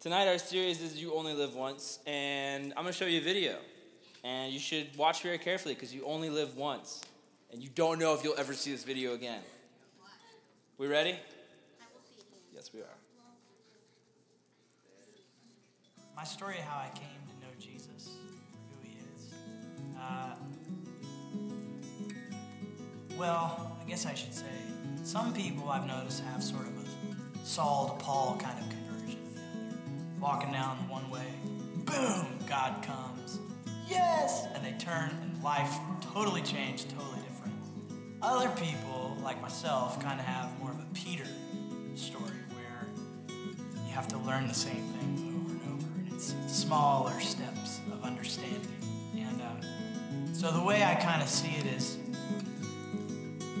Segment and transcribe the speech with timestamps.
[0.00, 3.24] Tonight, our series is You Only Live Once, and I'm going to show you a
[3.24, 3.56] video.
[4.22, 7.00] And you should watch very carefully because you only live once,
[7.52, 9.40] and you don't know if you'll ever see this video again.
[10.78, 11.16] We ready?
[12.54, 12.84] Yes, we are.
[16.14, 18.10] My story of how I came to know Jesus,
[18.68, 19.32] who he is.
[19.98, 20.36] Uh,
[23.18, 24.44] well, I guess I should say,
[25.02, 28.77] some people I've noticed have sort of a Saul to Paul kind of
[30.20, 31.26] walking down one way,
[31.84, 33.38] boom, God comes,
[33.88, 35.78] yes, and they turn, and life
[36.12, 37.54] totally changed, totally different.
[38.20, 41.26] Other people, like myself, kind of have more of a Peter
[41.94, 42.88] story where
[43.86, 48.02] you have to learn the same things over and over, and it's smaller steps of
[48.02, 48.60] understanding.
[49.16, 51.96] And uh, so the way I kind of see it is,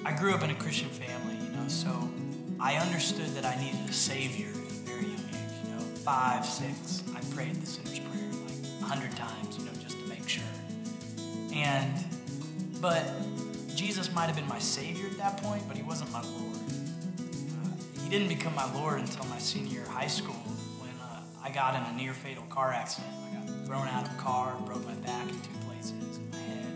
[0.04, 2.10] I grew up in a Christian family, you know, so
[2.58, 4.48] I understood that I needed a savior
[6.08, 10.08] five, six, I prayed the sinner's prayer like a hundred times, you know, just to
[10.08, 10.42] make sure.
[11.52, 12.02] And,
[12.80, 13.04] but
[13.76, 16.56] Jesus might have been my savior at that point, but he wasn't my Lord.
[16.56, 20.40] Uh, he didn't become my Lord until my senior high school
[20.80, 23.12] when uh, I got in a near fatal car accident.
[23.30, 26.30] I got thrown out of a car, and broke my back in two places, in
[26.30, 26.72] my head.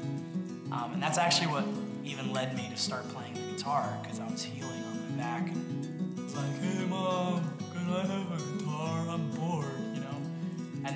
[0.72, 1.64] Um, and that's actually what
[2.04, 5.48] even led me to start playing the guitar because I was healing on my back.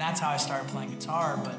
[0.06, 1.36] That's how I started playing guitar.
[1.42, 1.56] But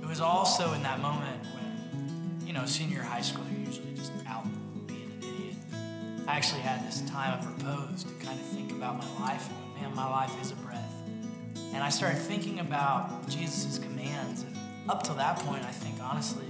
[0.00, 4.12] it was also in that moment when, you know, senior high school, you're usually just
[4.26, 4.46] out
[4.86, 5.56] being an idiot.
[6.26, 9.46] I actually had this time of repose to kind of think about my life.
[9.50, 10.90] And man, my life is a breath.
[11.74, 14.44] And I started thinking about Jesus' commands.
[14.44, 14.56] And
[14.88, 16.46] up till that point, I think honestly,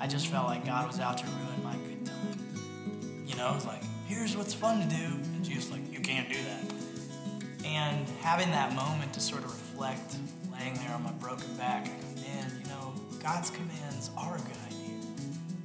[0.00, 3.24] I just felt like God was out to ruin my good time.
[3.26, 5.04] You know, it's like, here's what's fun to do.
[5.34, 7.66] And Jesus like, you can't do that.
[7.66, 10.14] And having that moment to sort of reflect,
[10.60, 14.94] there on my broken back, man, you know, God's commands are a good idea.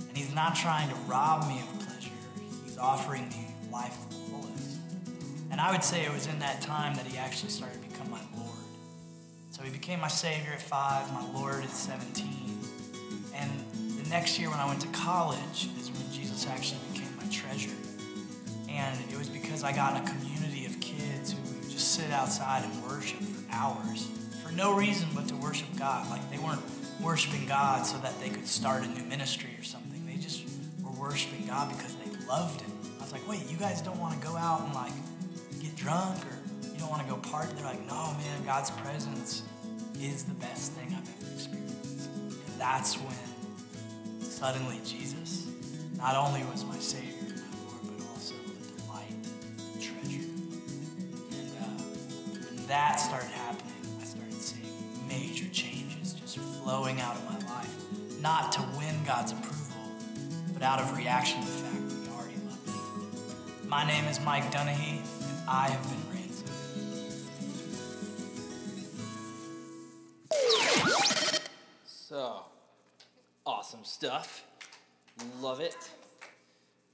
[0.08, 2.12] And He's not trying to rob me of pleasure.
[2.64, 4.80] He's offering me life to the fullest.
[5.52, 8.10] And I would say it was in that time that He actually started to become
[8.10, 8.50] my Lord.
[9.52, 12.58] So He became my Savior at five, my Lord at 17.
[13.36, 13.52] And
[14.02, 17.76] the next year when I went to college is when Jesus actually became my treasure.
[18.70, 22.12] And it was because I got in a community of kids who would just sit
[22.12, 24.10] outside and worship for hours
[24.46, 26.10] for no reason but to worship God.
[26.10, 26.62] Like they weren't
[27.02, 30.06] worshiping God so that they could start a new ministry or something.
[30.06, 30.44] They just
[30.84, 32.72] were worshiping God because they loved Him.
[33.00, 34.94] I was like, wait, you guys don't want to go out and like
[35.62, 37.54] get drunk or you don't want to go party?
[37.56, 39.44] They're like, no, man, God's presence
[40.00, 42.10] is the best thing I've ever experienced.
[42.10, 45.48] And that's when suddenly Jesus
[45.98, 49.16] not only was my Savior my Lord, but also a delight,
[49.76, 50.28] a treasure.
[51.32, 53.35] And uh, that started
[56.96, 58.22] flowing out of my life.
[58.22, 59.78] Not to win God's approval,
[60.54, 63.68] but out of reaction to the fact that He already loved me.
[63.68, 66.52] My name is Mike Donehey, and I have been ransomed.
[71.86, 72.44] So,
[73.46, 74.46] awesome stuff.
[75.42, 75.90] Love it.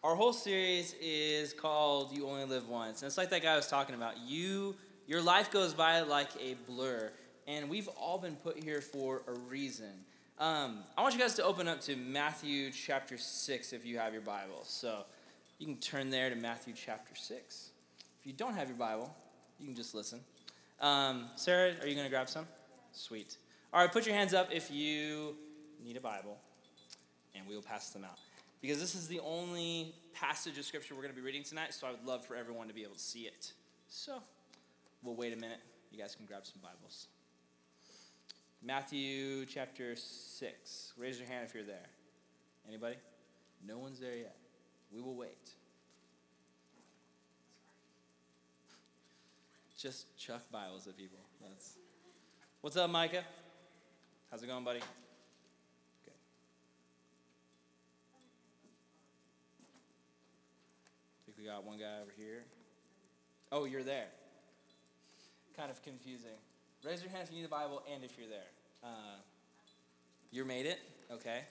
[0.04, 3.04] Our whole series is called You Only Live Once.
[3.04, 4.18] And it's like that guy I was talking about.
[4.18, 4.76] You
[5.08, 7.12] your life goes by like a blur.
[7.48, 9.92] And we've all been put here for a reason.
[10.40, 14.14] Um, I want you guys to open up to Matthew chapter 6 if you have
[14.14, 14.62] your Bible.
[14.64, 15.04] So
[15.60, 17.70] you can turn there to Matthew chapter 6.
[18.20, 19.16] If you don't have your Bible,
[19.60, 20.20] you can just listen.
[20.80, 22.48] Um, Sarah, are you going to grab some?
[22.92, 23.38] Sweet.
[23.74, 25.36] All right, put your hands up if you
[25.84, 26.38] need a Bible,
[27.36, 28.18] and we will pass them out.
[28.62, 31.88] Because this is the only passage of Scripture we're going to be reading tonight, so
[31.88, 33.54] I would love for everyone to be able to see it.
[33.88, 34.22] So
[35.04, 35.60] we'll wait a minute.
[35.92, 37.08] You guys can grab some Bibles.
[38.64, 40.94] Matthew chapter 6.
[40.96, 41.88] Raise your hand if you're there.
[42.68, 42.96] Anybody?
[43.66, 44.36] No one's there yet.
[44.94, 45.50] We will wait.
[49.76, 51.18] Just chuck Bibles at people.
[51.42, 51.78] That's
[52.62, 53.24] What's up, Micah?
[54.30, 54.82] How's it going, buddy?
[56.06, 56.14] Good.
[61.18, 62.44] I think we got one guy over here.
[63.52, 64.06] Oh, you're there.
[65.58, 66.38] Kind of confusing.
[66.84, 68.50] Raise your hand if you need the Bible and if you're there.
[68.84, 69.22] Uh,
[70.32, 70.80] you made it?
[71.12, 71.42] Okay.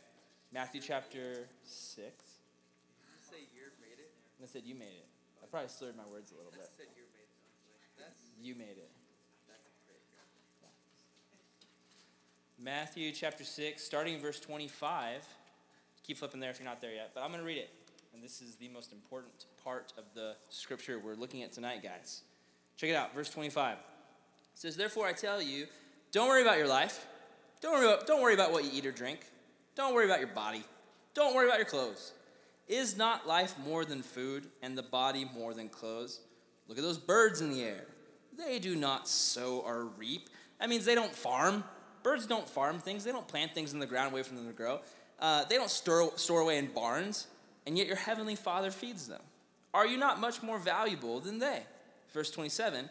[0.53, 2.03] Matthew chapter 6.
[2.03, 4.11] Did you say you made it?
[4.43, 5.07] I said you made it.
[5.43, 6.67] I probably slurred my words a little I bit.
[6.77, 7.99] said you made it.
[7.99, 8.91] That's You made it.
[12.63, 15.25] Matthew chapter 6, starting in verse 25.
[16.03, 17.71] Keep flipping there if you're not there yet, but I'm going to read it.
[18.13, 22.23] And this is the most important part of the scripture we're looking at tonight, guys.
[22.77, 23.79] Check it out, verse 25.
[24.61, 25.67] Says, Therefore I tell you,
[26.13, 27.07] don't worry about your life.
[27.63, 29.21] Don't worry about, don't worry about what you eat or drink.
[29.75, 30.65] Don't worry about your body.
[31.15, 32.13] Don't worry about your clothes.
[32.69, 36.21] Is not life more than food, and the body more than clothes?
[36.69, 37.87] Look at those birds in the air.
[38.37, 40.29] They do not sow or reap.
[40.61, 41.65] That means they don't farm.
[42.03, 44.53] Birds don't farm things, they don't plant things in the ground, wait for them to
[44.53, 44.81] grow.
[45.19, 47.27] Uh, they don't store, store away in barns,
[47.67, 49.21] and yet your heavenly Father feeds them.
[49.73, 51.63] Are you not much more valuable than they?
[52.13, 52.89] Verse 27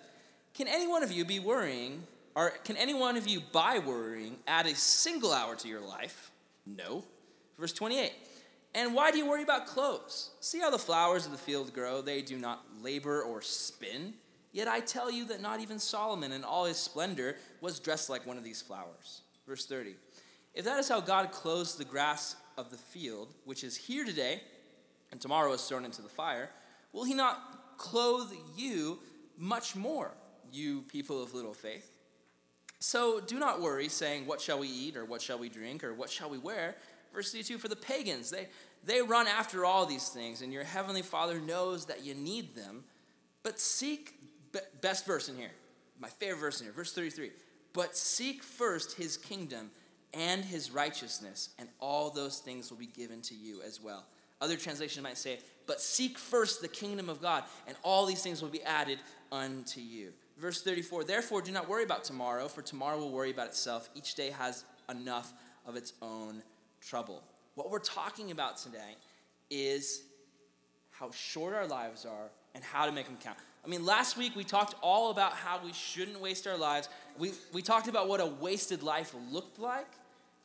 [0.53, 2.03] Can any one of you be worrying,
[2.35, 6.31] or can any one of you, by worrying, add a single hour to your life?
[6.65, 7.03] No.
[7.57, 8.11] Verse 28
[8.75, 10.31] And why do you worry about clothes?
[10.39, 12.01] See how the flowers of the field grow?
[12.01, 14.13] They do not labor or spin.
[14.51, 18.25] Yet I tell you that not even Solomon in all his splendor was dressed like
[18.25, 19.21] one of these flowers.
[19.47, 19.95] Verse 30
[20.53, 24.41] If that is how God clothes the grass of the field, which is here today
[25.11, 26.49] and tomorrow is thrown into the fire,
[26.93, 28.99] will he not clothe you
[29.37, 30.11] much more,
[30.53, 31.97] you people of little faith?
[32.79, 35.93] So do not worry, saying, What shall we eat, or what shall we drink, or
[35.93, 36.75] what shall we wear?
[37.13, 38.47] Verse 32 For the pagans, they,
[38.85, 42.83] they run after all these things, and your heavenly Father knows that you need them.
[43.43, 44.15] But seek,
[44.81, 45.51] best verse in here,
[45.99, 47.31] my favorite verse in here, verse 33.
[47.73, 49.71] But seek first his kingdom
[50.13, 54.05] and his righteousness, and all those things will be given to you as well.
[54.41, 58.41] Other translations might say, But seek first the kingdom of God, and all these things
[58.41, 58.99] will be added
[59.31, 60.13] unto you.
[60.39, 63.89] Verse 34 Therefore, do not worry about tomorrow, for tomorrow will worry about itself.
[63.93, 65.33] Each day has enough
[65.65, 66.41] of its own
[66.81, 67.21] trouble.
[67.55, 68.95] What we're talking about today
[69.49, 70.03] is
[70.91, 73.37] how short our lives are and how to make them count.
[73.65, 76.87] I mean, last week we talked all about how we shouldn't waste our lives.
[77.17, 79.87] We, we talked about what a wasted life looked like.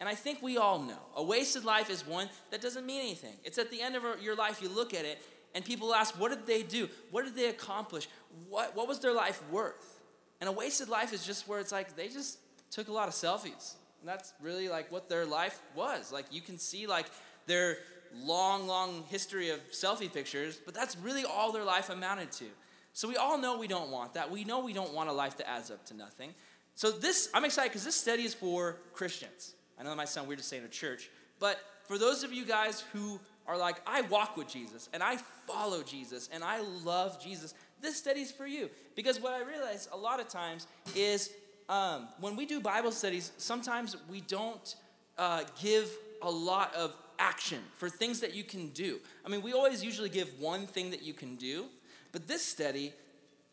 [0.00, 3.34] And I think we all know a wasted life is one that doesn't mean anything.
[3.44, 5.22] It's at the end of your life, you look at it,
[5.54, 6.88] and people ask, What did they do?
[7.10, 8.08] What did they accomplish?
[8.48, 10.00] What, what was their life worth?
[10.40, 12.38] And a wasted life is just where it's like they just
[12.70, 13.74] took a lot of selfies.
[14.00, 16.12] And that's really like what their life was.
[16.12, 17.06] Like you can see like
[17.46, 17.78] their
[18.14, 22.44] long, long history of selfie pictures, but that's really all their life amounted to.
[22.92, 24.30] So we all know we don't want that.
[24.30, 26.34] We know we don't want a life that adds up to nothing.
[26.74, 29.54] So this, I'm excited because this study is for Christians.
[29.78, 31.10] I know that might sound weird to say in a church,
[31.40, 35.16] but for those of you guys who are like, I walk with Jesus and I
[35.46, 38.70] follow Jesus and I love Jesus, this study's for you.
[38.94, 41.30] Because what I realize a lot of times is
[41.68, 44.76] um, when we do Bible studies, sometimes we don't
[45.18, 45.90] uh, give
[46.22, 48.98] a lot of action for things that you can do.
[49.24, 51.66] I mean, we always usually give one thing that you can do,
[52.12, 52.92] but this study,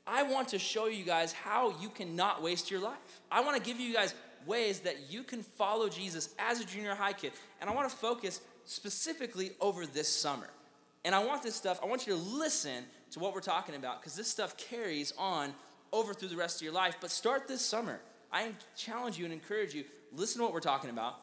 [0.08, 3.22] I want to show you guys how you cannot waste your life.
[3.32, 4.16] I want to give you guys
[4.46, 7.32] ways that you can follow Jesus as a junior high kid.
[7.60, 8.42] And I want to focus
[8.72, 10.50] specifically over this summer.
[11.04, 14.02] And I want this stuff, I want you to listen to what we're talking about
[14.02, 15.54] because this stuff carries on
[15.92, 16.98] over through the rest of your life.
[17.02, 18.00] But start this summer.
[18.32, 19.84] I challenge you and encourage you,
[20.14, 21.16] listen to what we're talking about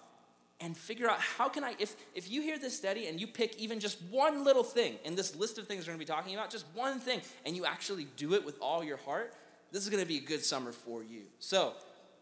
[0.60, 3.56] and figure out how can I, if, if you hear this study and you pick
[3.56, 6.50] even just one little thing in this list of things we're gonna be talking about,
[6.50, 9.32] just one thing, and you actually do it with all your heart,
[9.70, 11.22] this is gonna be a good summer for you.
[11.38, 11.74] So,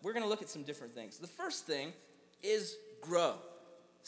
[0.02, 1.18] we're going to look at some different things.
[1.18, 1.92] The first thing
[2.42, 3.34] is grow.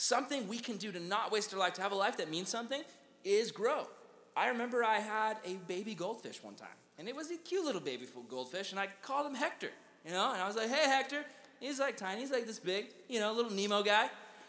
[0.00, 2.48] Something we can do to not waste our life, to have a life that means
[2.48, 2.82] something,
[3.24, 3.88] is grow.
[4.36, 6.68] I remember I had a baby goldfish one time,
[7.00, 9.70] and it was a cute little baby goldfish, and I called him Hector,
[10.06, 11.24] you know, and I was like, hey, Hector.
[11.58, 14.08] He's like tiny, he's like this big, you know, little Nemo guy.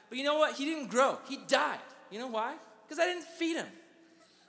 [0.09, 0.55] But you know what?
[0.55, 1.79] He didn't grow, he died.
[2.11, 2.53] You know why?
[2.87, 3.65] Because I didn't feed him.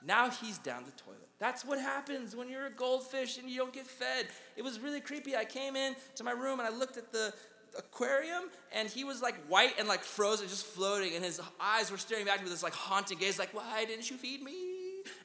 [0.05, 1.27] Now he's down the toilet.
[1.39, 4.27] That's what happens when you're a goldfish and you don't get fed.
[4.55, 5.35] It was really creepy.
[5.35, 7.33] I came in to my room and I looked at the
[7.77, 11.97] aquarium and he was like white and like frozen, just floating, and his eyes were
[11.97, 14.53] staring back with this like haunting gaze, like, why didn't you feed me?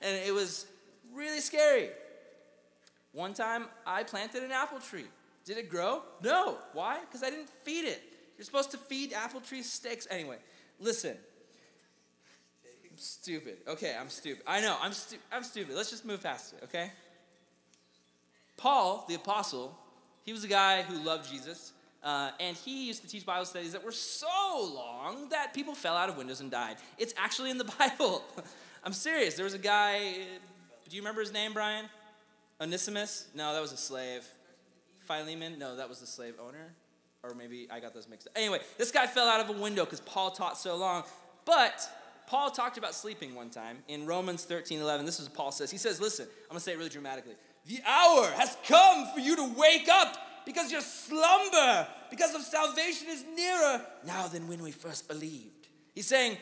[0.00, 0.66] And it was
[1.14, 1.88] really scary.
[3.12, 5.06] One time I planted an apple tree.
[5.44, 6.02] Did it grow?
[6.22, 6.58] No.
[6.72, 7.00] Why?
[7.00, 8.02] Because I didn't feed it.
[8.36, 10.06] You're supposed to feed apple trees sticks.
[10.10, 10.38] Anyway,
[10.80, 11.16] listen
[12.96, 13.58] I'm stupid.
[13.68, 14.42] Okay, I'm stupid.
[14.46, 15.76] I know, I'm, stu- I'm stupid.
[15.76, 16.90] Let's just move past it, okay?
[18.56, 19.78] Paul, the apostle,
[20.24, 23.72] he was a guy who loved Jesus, uh, and he used to teach Bible studies
[23.72, 24.26] that were so
[24.74, 26.76] long that people fell out of windows and died.
[26.98, 28.22] It's actually in the Bible.
[28.84, 29.34] I'm serious.
[29.34, 30.00] There was a guy,
[30.88, 31.86] do you remember his name, Brian?
[32.60, 33.28] Onesimus?
[33.34, 34.26] No, that was a slave.
[35.00, 35.58] Philemon?
[35.58, 36.72] No, that was the slave owner.
[37.22, 38.34] Or maybe I got those mixed up.
[38.36, 41.02] Anyway, this guy fell out of a window because Paul taught so long.
[41.44, 41.80] But
[42.26, 45.06] Paul talked about sleeping one time in Romans 13 11.
[45.06, 45.70] This is what Paul says.
[45.70, 47.34] He says, Listen, I'm going to say it really dramatically.
[47.66, 53.08] The hour has come for you to wake up because your slumber, because of salvation,
[53.10, 55.66] is nearer now than when we first believed.
[55.94, 56.38] He's saying,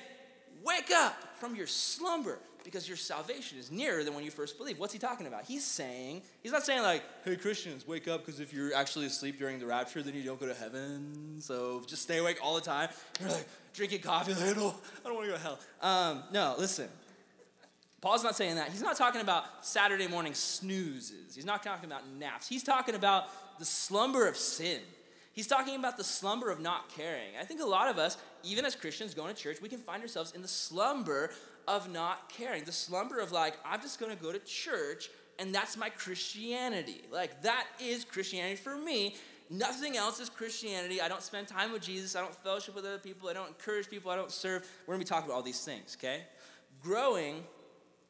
[0.65, 2.39] Wake up from your slumber.
[2.65, 4.79] because your salvation is nearer than when you first believed.
[4.79, 5.45] What's he talking about?
[5.45, 9.39] He's saying, he's not saying like, hey, Christians, wake up because if you're actually asleep
[9.39, 11.37] during the rapture, then you don't go to heaven.
[11.41, 12.89] So just stay awake all the time.
[13.21, 15.59] You're like drinking coffee, like, no, I don't want to go to hell.
[15.83, 16.89] Um, no, listen.
[18.01, 18.69] Paul's not saying that.
[18.71, 21.35] He's not talking about Saturday morning snoozes.
[21.35, 22.49] He's not talking about naps.
[22.49, 24.81] He's talking about the slumber of sin.
[25.33, 27.37] He's talking about the slumber of not caring.
[27.41, 30.01] I think a lot of us, even as Christians going to church, we can find
[30.01, 31.31] ourselves in the slumber
[31.67, 32.65] of not caring.
[32.65, 37.03] The slumber of like, I'm just gonna go to church and that's my Christianity.
[37.11, 39.17] Like, that is Christianity for me.
[39.51, 41.01] Nothing else is Christianity.
[41.01, 42.15] I don't spend time with Jesus.
[42.15, 43.29] I don't fellowship with other people.
[43.29, 44.11] I don't encourage people.
[44.11, 44.67] I don't serve.
[44.87, 46.23] We're gonna be talking about all these things, okay?
[46.83, 47.43] Growing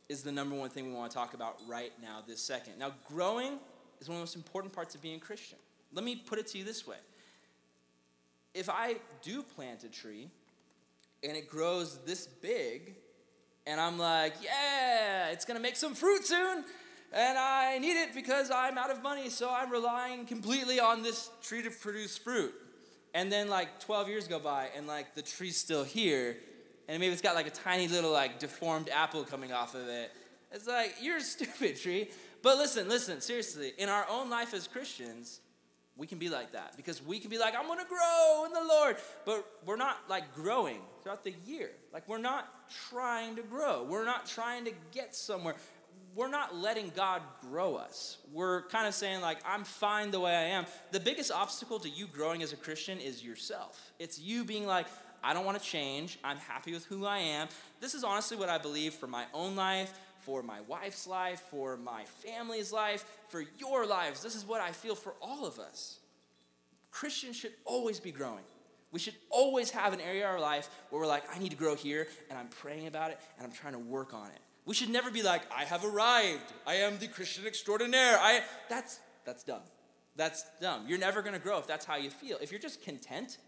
[0.09, 2.79] is the number one thing we wanna talk about right now, this second.
[2.79, 3.59] Now, growing
[4.01, 5.59] is one of the most important parts of being Christian.
[5.93, 6.97] Let me put it to you this way
[8.55, 10.29] if I do plant a tree
[11.25, 12.95] and it grows this big,
[13.67, 16.65] and I'm like, yeah, it's gonna make some fruit soon,
[17.13, 21.31] and I need it because I'm out of money, so I'm relying completely on this
[21.43, 22.53] tree to produce fruit.
[23.15, 26.37] And then like 12 years go by, and like the tree's still here,
[26.89, 30.13] and maybe it's got like a tiny little like deformed apple coming off of it.
[30.53, 32.11] It's like, you're a stupid tree.
[32.45, 35.41] But listen, listen, seriously, in our own life as Christians,
[35.97, 38.69] we can be like that because we can be like, I'm gonna grow in the
[38.69, 41.71] Lord, but we're not like growing throughout the year.
[41.91, 42.47] Like, we're not
[42.91, 45.55] trying to grow, we're not trying to get somewhere.
[46.15, 48.19] We're not letting God grow us.
[48.33, 50.65] We're kind of saying, like, I'm fine the way I am.
[50.93, 53.93] The biggest obstacle to you growing as a Christian is yourself.
[53.99, 54.87] It's you being like,
[55.25, 56.19] I don't want to change.
[56.23, 57.49] I'm happy with who I am.
[57.81, 61.77] This is honestly what I believe for my own life, for my wife's life, for
[61.77, 64.23] my family's life, for your lives.
[64.23, 65.99] This is what I feel for all of us.
[66.91, 68.45] Christians should always be growing.
[68.93, 71.57] We should always have an area of our life where we're like, I need to
[71.57, 74.41] grow here, and I'm praying about it, and I'm trying to work on it.
[74.67, 76.53] We should never be like, I have arrived.
[76.67, 78.19] I am the Christian extraordinaire.
[78.19, 78.41] I
[78.71, 79.63] that's that's dumb.
[80.17, 80.85] That's dumb.
[80.87, 82.39] You're never going to grow if that's how you feel.
[82.41, 83.39] If you're just content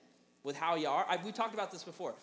[0.42, 2.14] with how you are, I, we talked about this before.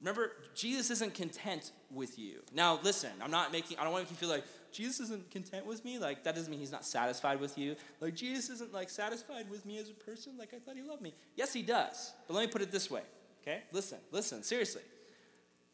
[0.00, 2.42] Remember, Jesus isn't content with you.
[2.52, 5.30] Now, listen, I'm not making, I don't want to make you feel like Jesus isn't
[5.30, 5.98] content with me.
[5.98, 7.76] Like, that doesn't mean he's not satisfied with you.
[8.00, 10.36] Like, Jesus isn't like satisfied with me as a person.
[10.38, 11.14] Like, I thought he loved me.
[11.36, 12.12] Yes, he does.
[12.26, 13.02] But let me put it this way,
[13.42, 13.62] okay?
[13.72, 14.82] Listen, listen, seriously.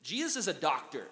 [0.03, 1.09] Jesus is a doctor,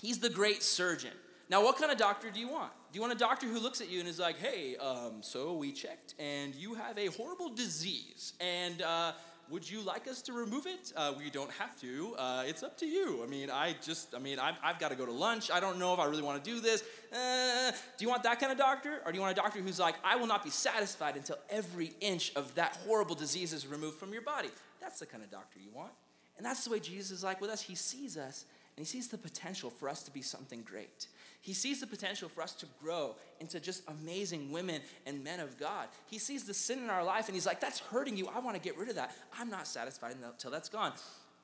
[0.00, 1.12] he's the great surgeon.
[1.50, 2.72] Now, what kind of doctor do you want?
[2.90, 5.54] Do you want a doctor who looks at you and is like, hey, um, so
[5.54, 9.12] we checked and you have a horrible disease and, uh,
[9.50, 10.92] would you like us to remove it?
[10.96, 12.14] Uh, we don't have to.
[12.16, 13.22] Uh, it's up to you.
[13.22, 15.50] I mean, I just, I mean, I've, I've got to go to lunch.
[15.50, 16.82] I don't know if I really want to do this.
[17.12, 19.00] Uh, do you want that kind of doctor?
[19.04, 21.92] Or do you want a doctor who's like, I will not be satisfied until every
[22.00, 24.50] inch of that horrible disease is removed from your body?
[24.80, 25.92] That's the kind of doctor you want.
[26.36, 27.62] And that's the way Jesus is like with us.
[27.62, 28.44] He sees us
[28.76, 31.06] and he sees the potential for us to be something great.
[31.40, 35.58] He sees the potential for us to grow into just amazing women and men of
[35.58, 35.88] God.
[36.06, 38.28] He sees the sin in our life and he's like, That's hurting you.
[38.34, 39.14] I want to get rid of that.
[39.38, 40.92] I'm not satisfied until that's gone.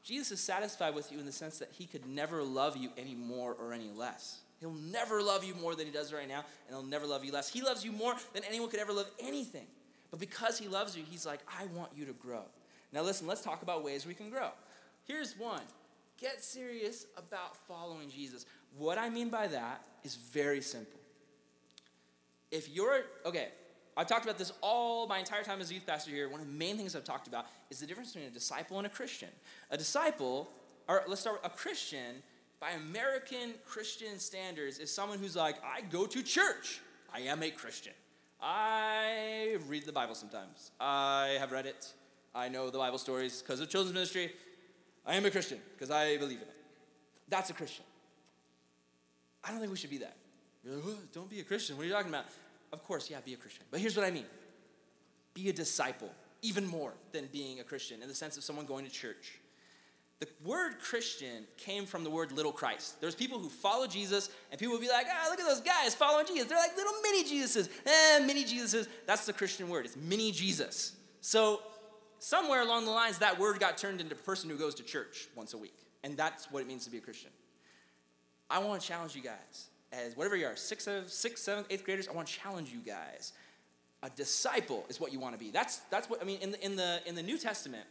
[0.03, 3.15] Jesus is satisfied with you in the sense that he could never love you any
[3.15, 4.41] more or any less.
[4.59, 7.33] He'll never love you more than he does right now, and he'll never love you
[7.33, 7.51] less.
[7.51, 9.67] He loves you more than anyone could ever love anything.
[10.11, 12.43] But because he loves you, he's like, I want you to grow.
[12.93, 14.51] Now, listen, let's talk about ways we can grow.
[15.05, 15.63] Here's one
[16.21, 18.47] get serious about following Jesus.
[18.77, 21.01] What I mean by that is very simple.
[22.51, 23.49] If you're, okay,
[23.97, 26.29] I've talked about this all my entire time as a youth pastor here.
[26.29, 28.87] One of the main things I've talked about is the difference between a disciple and
[28.87, 29.29] a Christian.
[29.71, 30.51] A disciple,
[30.89, 32.23] or let's start with a Christian,
[32.61, 36.81] by American Christian standards, is someone who's like, I go to church.
[37.13, 37.93] I am a Christian.
[38.41, 40.71] I read the Bible sometimes.
[40.81, 41.93] I have read it.
[42.35, 44.33] I know the Bible stories because of children's ministry.
[45.07, 46.57] I am a Christian because I believe in it.
[47.29, 47.85] That's a Christian.
[49.45, 50.17] I don't think we should be that.
[50.65, 51.77] Like, don't be a Christian.
[51.77, 52.27] What are you talking about?
[52.73, 53.65] Of course, yeah, be a Christian.
[53.71, 54.27] But here's what I mean
[55.33, 56.11] be a disciple,
[56.43, 59.39] even more than being a Christian, in the sense of someone going to church.
[60.19, 63.01] The word Christian came from the word little Christ.
[63.01, 65.95] There's people who follow Jesus, and people will be like, ah, look at those guys
[65.95, 66.47] following Jesus.
[66.47, 67.71] They're like little mini Jesuses.
[67.87, 68.87] Eh, mini Jesuses.
[69.07, 69.87] That's the Christian word.
[69.87, 70.93] It's mini Jesus.
[71.23, 71.63] So
[72.21, 75.29] somewhere along the lines, that word got turned into a person who goes to church
[75.35, 75.75] once a week.
[76.05, 77.31] And that's what it means to be a Christian.
[78.49, 82.09] I want to challenge you guys, as whatever you are, sixth, sixth, seventh, eighth graders,
[82.09, 83.33] I want to challenge you guys.
[84.03, 85.51] A disciple is what you want to be.
[85.51, 87.85] That's, that's what, I mean, in the, in the, in the New Testament,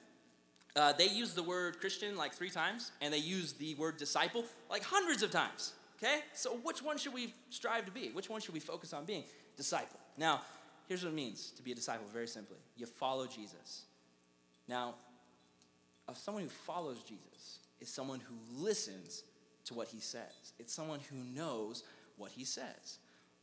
[0.76, 4.46] uh, they use the word Christian like three times, and they use the word disciple
[4.70, 5.74] like hundreds of times.
[6.02, 6.20] Okay?
[6.34, 8.10] So which one should we strive to be?
[8.10, 9.24] Which one should we focus on being?
[9.58, 10.00] Disciple.
[10.18, 10.42] Now,
[10.88, 13.84] here's what it means to be a disciple very simply you follow Jesus.
[14.70, 14.94] Now,
[16.14, 19.24] someone who follows Jesus is someone who listens
[19.66, 20.54] to what he says.
[20.60, 21.84] It's someone who knows
[22.18, 23.00] what he says.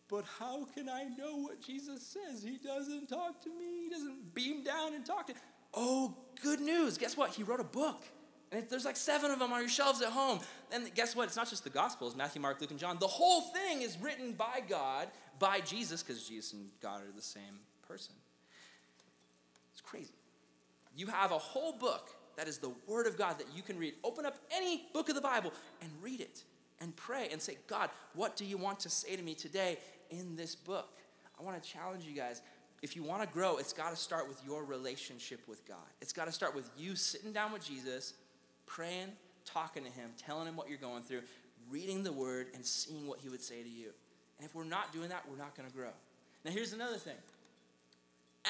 [0.09, 2.45] But how can I know what Jesus says?
[2.45, 3.85] He doesn't talk to me.
[3.85, 5.41] He doesn't beam down and talk to me.
[5.75, 6.97] Oh, good news.
[6.97, 7.31] Guess what?
[7.31, 8.05] He wrote a book.
[8.53, 10.39] And if there's like seven of them on your shelves at home.
[10.71, 11.25] And guess what?
[11.27, 12.99] It's not just the Gospels Matthew, Mark, Luke, and John.
[13.01, 15.09] The whole thing is written by God,
[15.41, 18.15] by Jesus, because Jesus and God are the same person.
[19.73, 20.15] It's crazy.
[20.97, 23.95] You have a whole book that is the Word of God that you can read.
[24.03, 26.43] Open up any book of the Bible and read it
[26.81, 29.79] and pray and say, God, what do you want to say to me today
[30.11, 30.89] in this book?
[31.39, 32.43] I want to challenge you guys.
[32.83, 35.77] If you want to grow, it's got to start with your relationship with God.
[36.01, 38.15] It's got to start with you sitting down with Jesus,
[38.67, 39.09] praying,
[39.45, 41.23] talking to Him, telling Him what you're going through,
[41.71, 43.91] reading the Word, and seeing what He would say to you.
[44.39, 45.91] And if we're not doing that, we're not going to grow.
[46.45, 47.17] Now, here's another thing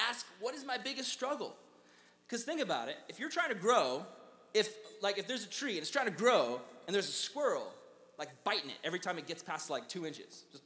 [0.09, 1.55] ask, what is my biggest struggle?
[2.27, 2.97] Because think about it.
[3.07, 4.05] If you're trying to grow,
[4.53, 7.71] if like if there's a tree and it's trying to grow and there's a squirrel
[8.17, 10.63] like biting it every time it gets past like two inches, just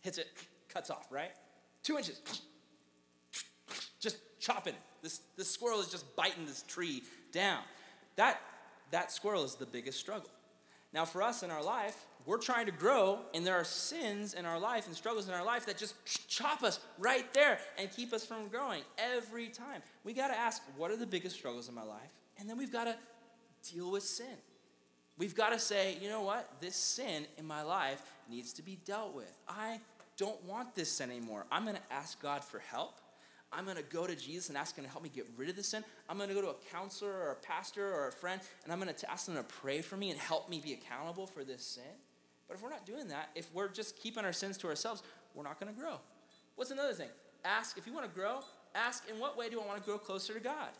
[0.00, 0.28] hits it,
[0.68, 1.30] cuts off, right?
[1.82, 2.20] Two inches,
[4.00, 4.74] just chopping.
[5.02, 7.62] This this squirrel is just biting this tree down.
[8.16, 8.40] That
[8.90, 10.30] that squirrel is the biggest struggle.
[10.92, 14.46] Now for us in our life, we're trying to grow, and there are sins in
[14.46, 15.94] our life and struggles in our life that just
[16.28, 19.82] chop us right there and keep us from growing every time.
[20.04, 22.10] We got to ask, what are the biggest struggles in my life?
[22.38, 22.96] And then we've got to
[23.70, 24.36] deal with sin.
[25.18, 26.50] We've got to say, you know what?
[26.60, 29.38] This sin in my life needs to be dealt with.
[29.46, 29.80] I
[30.16, 31.44] don't want this sin anymore.
[31.52, 33.00] I'm going to ask God for help.
[33.52, 35.56] I'm going to go to Jesus and ask him to help me get rid of
[35.56, 35.84] the sin.
[36.08, 38.80] I'm going to go to a counselor or a pastor or a friend and I'm
[38.80, 41.62] going to ask them to pray for me and help me be accountable for this
[41.64, 41.84] sin.
[42.48, 45.02] But if we're not doing that, if we're just keeping our sins to ourselves,
[45.34, 46.00] we're not going to grow.
[46.56, 47.08] What's another thing?
[47.44, 48.40] Ask, if you want to grow,
[48.74, 50.70] ask in what way do I want to grow closer to God?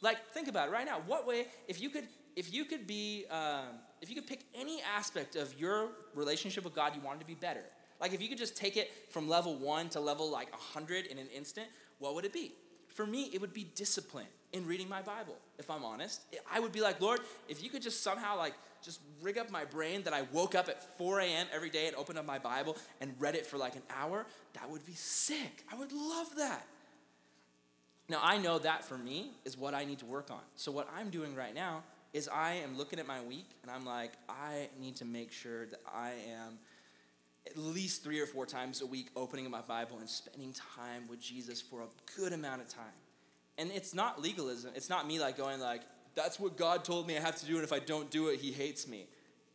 [0.00, 1.00] Like, think about it right now.
[1.06, 2.06] What way, if you could,
[2.36, 6.74] if you could be, um, if you could pick any aspect of your relationship with
[6.74, 7.64] God you wanted to be better,
[8.00, 11.18] like if you could just take it from level one to level like 100 in
[11.18, 11.66] an instant,
[11.98, 12.52] what would it be?
[12.86, 16.22] For me, it would be discipline in reading my Bible, if I'm honest.
[16.50, 19.64] I would be like, Lord, if you could just somehow like just rig up my
[19.64, 21.46] brain that I woke up at 4 a.m.
[21.54, 24.70] every day and opened up my Bible and read it for like an hour, that
[24.70, 25.64] would be sick.
[25.70, 26.66] I would love that.
[28.08, 30.40] Now, I know that for me is what I need to work on.
[30.54, 31.82] So, what I'm doing right now
[32.14, 35.66] is I am looking at my week and I'm like, I need to make sure
[35.66, 36.58] that I am
[37.46, 41.06] at least three or four times a week opening up my Bible and spending time
[41.08, 41.86] with Jesus for a
[42.16, 42.84] good amount of time.
[43.58, 44.72] And it's not legalism.
[44.74, 45.82] It's not me like going like,
[46.18, 48.40] that's what God told me I have to do, and if I don't do it,
[48.40, 49.06] He hates me.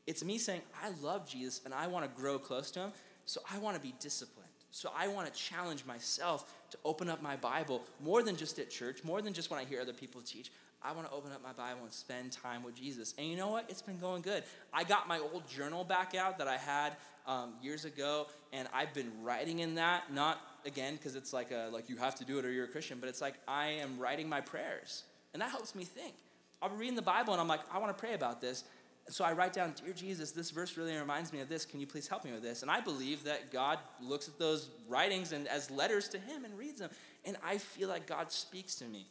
[0.08, 2.92] It's me saying, I love Jesus and I want to grow close to Him,
[3.26, 4.50] so I want to be disciplined.
[4.72, 8.72] So I want to challenge myself to open up my Bible more than just at
[8.72, 10.52] church, more than just when I hear other people teach.
[10.82, 13.14] I want to open up my Bible and spend time with Jesus.
[13.18, 13.66] And you know what?
[13.70, 14.44] It's been going good.
[14.74, 16.98] I got my old journal back out that I had
[17.28, 20.12] um, years ago, and I've been writing in that.
[20.12, 22.70] Not again because it's like a like you have to do it or you're a
[22.70, 26.16] Christian, but it's like I am writing my prayers, and that helps me think.
[26.64, 28.64] I'll be reading the Bible and I'm like, I want to pray about this.
[29.10, 31.66] So I write down, Dear Jesus, this verse really reminds me of this.
[31.66, 32.62] Can you please help me with this?
[32.62, 36.58] And I believe that God looks at those writings and as letters to Him and
[36.58, 36.90] reads them.
[37.26, 39.08] And I feel like God speaks to me.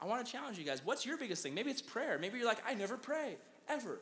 [0.00, 0.82] I want to challenge you guys.
[0.84, 1.54] What's your biggest thing?
[1.54, 2.18] Maybe it's prayer.
[2.18, 3.36] Maybe you're like, I never pray,
[3.68, 4.00] ever.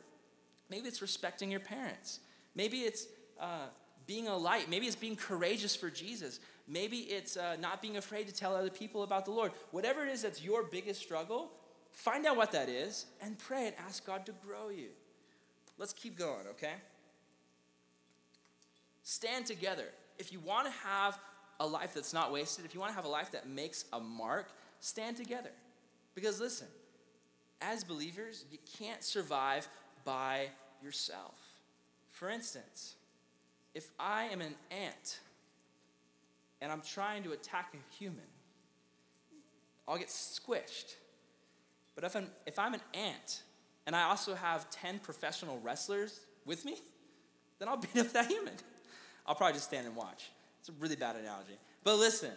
[0.71, 2.21] Maybe it's respecting your parents.
[2.55, 3.05] Maybe it's
[3.39, 3.67] uh,
[4.07, 4.67] being a light.
[4.67, 6.39] Maybe it's being courageous for Jesus.
[6.67, 9.51] Maybe it's uh, not being afraid to tell other people about the Lord.
[9.69, 11.51] Whatever it is that's your biggest struggle,
[11.95, 14.89] Find out what that is and pray and ask God to grow you.
[15.77, 16.73] Let's keep going, okay?
[19.03, 19.85] Stand together.
[20.19, 21.17] If you want to have
[21.61, 23.99] a life that's not wasted, if you want to have a life that makes a
[23.99, 24.49] mark,
[24.81, 25.51] stand together.
[26.15, 26.67] Because listen,
[27.61, 29.65] as believers, you can't survive
[30.03, 30.49] by
[30.83, 31.39] yourself.
[32.09, 32.95] For instance,
[33.73, 35.19] if I am an ant
[36.59, 38.27] and I'm trying to attack a human,
[39.87, 40.95] I'll get squished.
[41.95, 43.43] But if I'm, if I'm an ant
[43.87, 46.77] and I also have 10 professional wrestlers with me,
[47.59, 48.53] then I'll beat up that human.
[49.25, 50.29] I'll probably just stand and watch.
[50.59, 51.57] It's a really bad analogy.
[51.83, 52.31] But listen,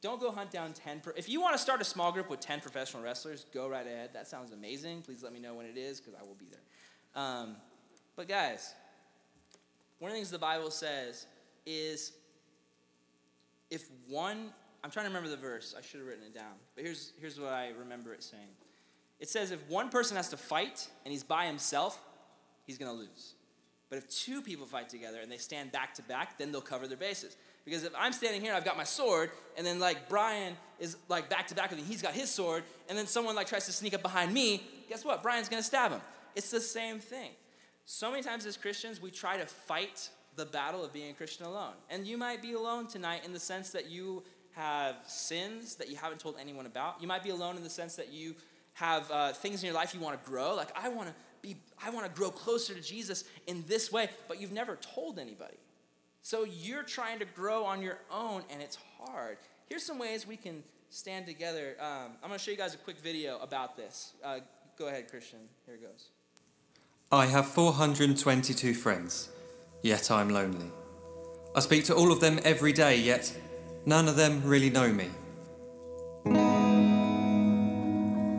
[0.00, 1.00] don't go hunt down 10.
[1.00, 3.86] Pro- if you want to start a small group with 10 professional wrestlers, go right
[3.86, 4.10] ahead.
[4.12, 5.02] That sounds amazing.
[5.02, 7.22] Please let me know when it is because I will be there.
[7.22, 7.56] Um,
[8.14, 8.74] but guys,
[9.98, 11.26] one of the things the Bible says
[11.64, 12.12] is
[13.70, 14.50] if one
[14.86, 15.74] I'm trying to remember the verse.
[15.76, 16.52] I should have written it down.
[16.76, 18.46] But here's, here's what I remember it saying
[19.18, 22.00] it says, if one person has to fight and he's by himself,
[22.66, 23.34] he's going to lose.
[23.90, 26.86] But if two people fight together and they stand back to back, then they'll cover
[26.86, 27.36] their bases.
[27.64, 30.96] Because if I'm standing here, and I've got my sword, and then like Brian is
[31.08, 33.66] like back to back with me, he's got his sword, and then someone like tries
[33.66, 35.20] to sneak up behind me, guess what?
[35.20, 36.00] Brian's gonna stab him.
[36.36, 37.30] It's the same thing.
[37.86, 41.46] So many times as Christians, we try to fight the battle of being a Christian
[41.46, 41.72] alone.
[41.90, 44.22] And you might be alone tonight in the sense that you
[44.56, 47.00] have sins that you haven't told anyone about.
[47.00, 48.34] You might be alone in the sense that you
[48.72, 50.54] have uh, things in your life you want to grow.
[50.54, 54.08] Like, I want to be, I want to grow closer to Jesus in this way,
[54.28, 55.56] but you've never told anybody.
[56.22, 59.36] So you're trying to grow on your own, and it's hard.
[59.68, 61.76] Here's some ways we can stand together.
[61.78, 64.14] Um, I'm going to show you guys a quick video about this.
[64.24, 64.38] Uh,
[64.78, 65.40] go ahead, Christian.
[65.66, 66.08] Here it goes.
[67.12, 69.28] I have 422 friends,
[69.82, 70.70] yet I'm lonely.
[71.54, 73.32] I speak to all of them every day, yet
[73.86, 75.08] none of them really know me.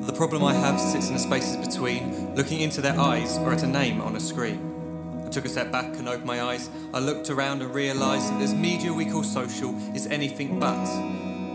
[0.06, 3.64] The problem I have sits in the spaces between looking into their eyes or at
[3.64, 5.24] a name on a screen.
[5.26, 6.70] I took a step back and opened my eyes.
[6.94, 10.86] I looked around and realised that this media we call social is anything but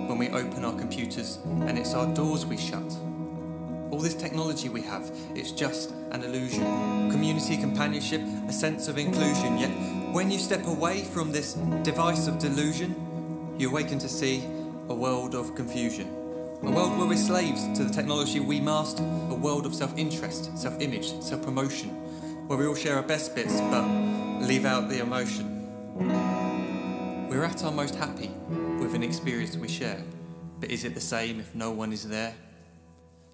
[0.08, 2.96] when we open our computers and it's our doors we shut.
[3.90, 6.64] All this technology we have, it's just an illusion.
[7.10, 9.58] Community, companionship, a sense of inclusion.
[9.58, 9.70] Yet,
[10.14, 13.11] when you step away from this device of delusion,
[13.62, 14.42] you awaken to see
[14.88, 16.08] a world of confusion.
[16.64, 20.58] A world where we're slaves to the technology we master, a world of self interest,
[20.58, 21.90] self image, self promotion,
[22.48, 23.86] where we all share our best bits but
[24.40, 25.46] leave out the emotion.
[27.28, 28.32] We're at our most happy
[28.80, 30.02] with an experience we share,
[30.58, 32.34] but is it the same if no one is there?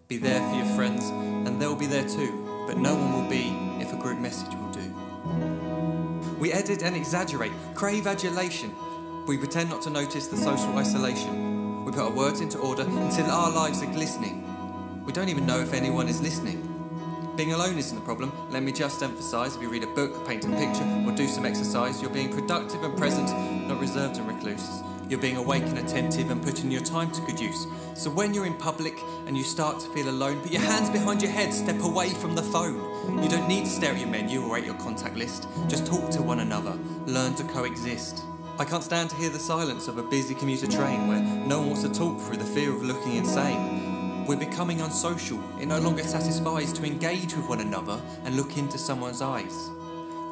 [0.09, 3.57] Be there for your friends, and they'll be there too, but no one will be
[3.83, 6.37] if a group message will do.
[6.39, 8.71] We edit and exaggerate, crave adulation.
[9.29, 11.85] We pretend not to notice the social isolation.
[11.85, 15.05] We put our words into order until our lives are glistening.
[15.05, 16.65] We don't even know if anyone is listening.
[17.37, 18.33] Being alone isn't the problem.
[18.49, 21.45] Let me just emphasise if you read a book, paint a picture, or do some
[21.45, 23.29] exercise, you're being productive and present,
[23.69, 24.81] not reserved and recluse.
[25.11, 27.67] You're being awake and attentive and putting your time to good use.
[27.95, 31.21] So when you're in public and you start to feel alone, put your hands behind
[31.21, 33.23] your head, step away from the phone.
[33.23, 35.49] You don't need to stare at your menu or at your contact list.
[35.69, 36.79] Just talk to one another.
[37.05, 38.25] Learn to coexist.
[38.61, 41.69] I can't stand to hear the silence of a busy commuter train where no one
[41.69, 44.27] wants to talk through the fear of looking insane.
[44.27, 45.39] We're becoming unsocial.
[45.61, 49.71] It no longer satisfies to engage with one another and look into someone's eyes.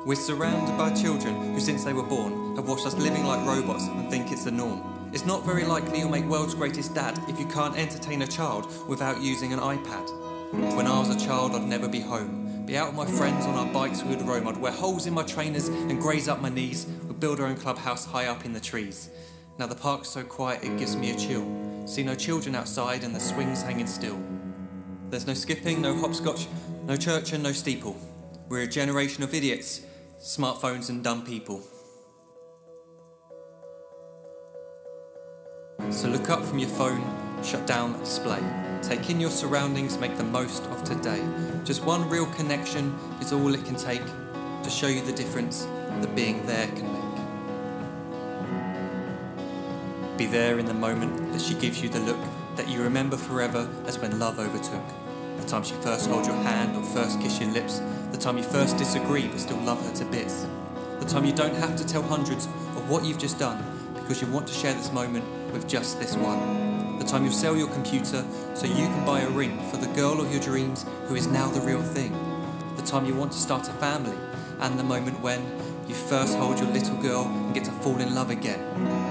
[0.05, 3.87] We're surrounded by children who, since they were born, have watched us living like robots
[3.87, 4.83] and think it's the norm.
[5.13, 8.67] It's not very likely you'll make world's greatest dad if you can't entertain a child
[8.89, 10.11] without using an iPad.
[10.77, 12.65] When I was a child, I'd never be home.
[12.67, 14.49] Be out with my friends on our bikes, we would roam.
[14.49, 16.89] I'd wear holes in my trainers and graze up my knees.
[17.19, 19.11] Build our own clubhouse high up in the trees.
[19.59, 21.47] Now the park's so quiet it gives me a chill.
[21.87, 24.19] See no children outside and the swings hanging still.
[25.09, 26.47] There's no skipping, no hopscotch,
[26.85, 27.97] no church and no steeple.
[28.49, 29.83] We're a generation of idiots
[30.21, 31.63] smartphones and dumb people.
[35.91, 37.05] So look up from your phone,
[37.45, 38.43] shut down display.
[38.83, 41.23] Take in your surroundings, make the most of today.
[41.65, 44.05] Just one real connection is all it can take
[44.63, 45.65] to show you the difference
[46.01, 47.06] that being there can make.
[50.19, 52.17] Be there in the moment that she gives you the look
[52.57, 54.83] that you remember forever as when love overtook.
[55.37, 57.83] The time she first holds your hand or first kiss your lips.
[58.13, 60.47] The time you first disagree but still love her to bits.
[61.01, 63.63] The time you don't have to tell hundreds of what you've just done
[63.95, 66.99] because you want to share this moment with just this one.
[66.99, 68.25] The time you sell your computer
[68.55, 71.51] so you can buy a ring for the girl of your dreams who is now
[71.51, 72.17] the real thing.
[72.77, 74.17] The time you want to start a family
[74.61, 75.45] and the moment when
[75.87, 79.06] you first hold your little girl and get to fall in love again.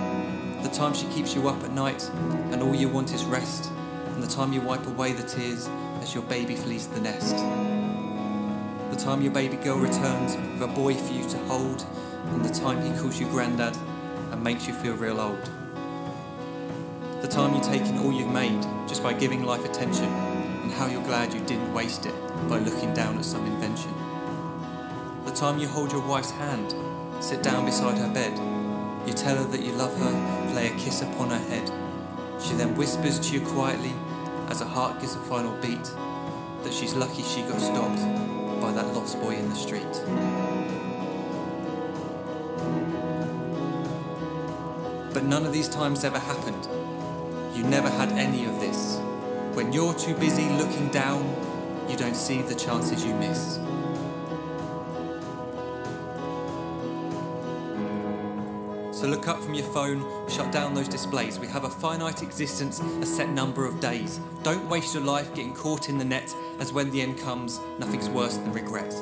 [0.65, 2.09] The time she keeps you up at night
[2.51, 3.71] and all you want is rest.
[4.07, 5.69] And the time you wipe away the tears
[6.01, 7.35] as your baby flees the nest.
[8.89, 11.85] The time your baby girl returns with a boy for you to hold,
[12.33, 13.77] and the time he calls you granddad
[14.31, 15.49] and makes you feel real old.
[17.21, 20.87] The time you take in all you've made just by giving life attention, and how
[20.87, 22.15] you're glad you didn't waste it
[22.49, 23.93] by looking down at some invention.
[25.25, 26.73] The time you hold your wife's hand,
[27.23, 28.33] sit down beside her bed,
[29.07, 31.69] you tell her that you love her, lay a kiss upon her head.
[32.41, 33.93] She then whispers to you quietly
[34.47, 35.83] as her heart gives a final beat
[36.63, 38.01] that she's lucky she got stopped
[38.61, 39.83] by that lost boy in the street.
[45.13, 46.67] But none of these times ever happened.
[47.53, 48.97] You never had any of this.
[49.55, 51.23] When you're too busy looking down,
[51.89, 53.59] you don't see the chances you miss.
[58.95, 61.37] So look up from your phone, shut down those displays.
[61.37, 64.21] We have a finite existence, a set number of days.
[64.41, 68.07] Don't waste your life getting caught in the net, as when the end comes, nothing's
[68.07, 68.95] worse than regret.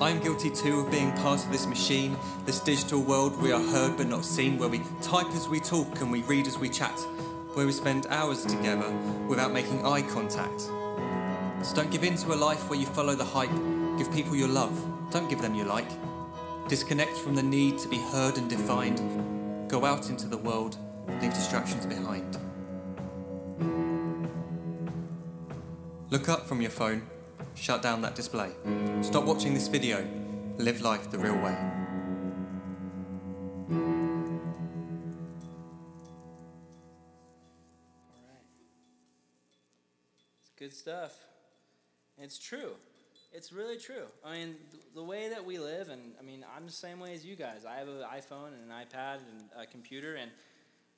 [0.00, 3.98] I'm guilty too of being part of this machine, this digital world we are heard
[3.98, 6.98] but not seen, where we type as we talk and we read as we chat,
[7.52, 8.90] where we spend hours together
[9.28, 10.62] without making eye contact.
[11.62, 13.52] So don't give in to a life where you follow the hype,
[13.98, 14.74] give people your love,
[15.14, 15.88] Don't give them your like.
[16.66, 19.33] Disconnect from the need to be heard and defined.
[19.74, 20.78] Go out into the world,
[21.20, 22.38] leave distractions behind.
[26.10, 27.02] Look up from your phone,
[27.56, 28.52] shut down that display.
[29.02, 30.06] Stop watching this video,
[30.58, 31.56] live life the real way.
[33.68, 33.76] All
[38.30, 38.46] right.
[40.38, 41.16] It's good stuff.
[42.16, 42.76] It's true.
[43.36, 44.06] It's really true.
[44.24, 44.54] I mean,
[44.94, 47.64] the way that we live, and I mean, I'm the same way as you guys.
[47.68, 50.30] I have an iPhone and an iPad and a computer, and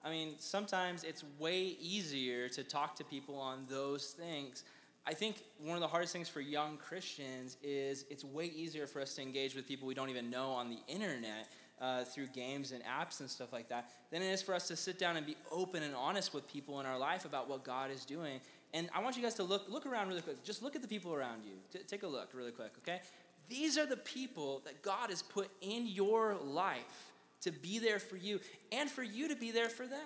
[0.05, 4.65] I mean, sometimes it's way easier to talk to people on those things.
[5.07, 9.01] I think one of the hardest things for young Christians is it's way easier for
[9.01, 11.49] us to engage with people we don't even know on the internet
[11.81, 14.77] uh, through games and apps and stuff like that than it is for us to
[14.77, 17.91] sit down and be open and honest with people in our life about what God
[17.91, 18.41] is doing.
[18.75, 20.43] And I want you guys to look look around really quick.
[20.45, 21.53] Just look at the people around you.
[21.73, 23.01] T- take a look really quick, okay?
[23.49, 28.17] These are the people that God has put in your life to be there for
[28.17, 28.41] you
[28.73, 30.01] and for you to be there for them.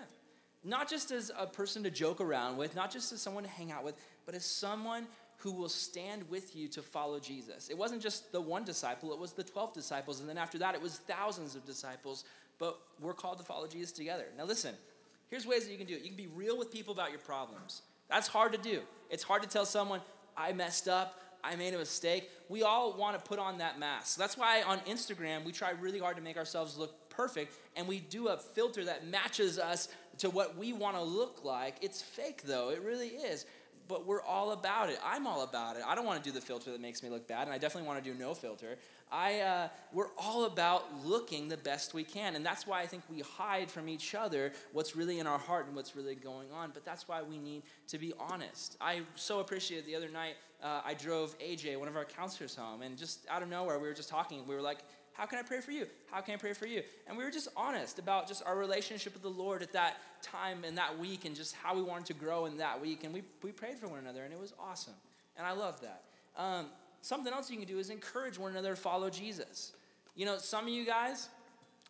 [0.62, 3.72] Not just as a person to joke around with, not just as someone to hang
[3.72, 3.94] out with,
[4.26, 5.06] but as someone
[5.38, 7.70] who will stand with you to follow Jesus.
[7.70, 10.20] It wasn't just the one disciple, it was the 12 disciples.
[10.20, 12.24] And then after that, it was thousands of disciples.
[12.58, 14.26] But we're called to follow Jesus together.
[14.36, 14.74] Now, listen,
[15.30, 16.02] here's ways that you can do it.
[16.02, 17.80] You can be real with people about your problems.
[18.10, 18.80] That's hard to do.
[19.08, 20.00] It's hard to tell someone,
[20.36, 21.20] I messed up.
[21.42, 22.28] I made a mistake.
[22.48, 24.18] We all want to put on that mask.
[24.18, 27.98] That's why on Instagram, we try really hard to make ourselves look perfect, and we
[27.98, 31.76] do a filter that matches us to what we want to look like.
[31.80, 32.70] It's fake, though.
[32.70, 33.46] It really is.
[33.90, 35.00] But we're all about it.
[35.04, 35.82] I'm all about it.
[35.84, 37.88] I don't want to do the filter that makes me look bad, and I definitely
[37.88, 38.78] want to do no filter.
[39.10, 43.02] I, uh, we're all about looking the best we can, and that's why I think
[43.10, 46.70] we hide from each other what's really in our heart and what's really going on.
[46.72, 48.76] But that's why we need to be honest.
[48.80, 50.36] I so appreciated the other night.
[50.62, 53.88] Uh, I drove AJ, one of our counselors, home, and just out of nowhere, we
[53.88, 54.46] were just talking.
[54.46, 54.78] We were like,
[55.12, 55.86] "How can I pray for you?
[56.10, 59.12] How can I pray for you?" And we were just honest about just our relationship
[59.12, 62.14] with the Lord at that time and that week, and just how we wanted to
[62.14, 63.04] grow in that week.
[63.04, 64.94] And we we prayed for one another, and it was awesome.
[65.36, 66.04] And I love that.
[66.36, 66.66] Um,
[67.00, 69.72] something else you can do is encourage one another to follow Jesus.
[70.14, 71.28] You know, some of you guys,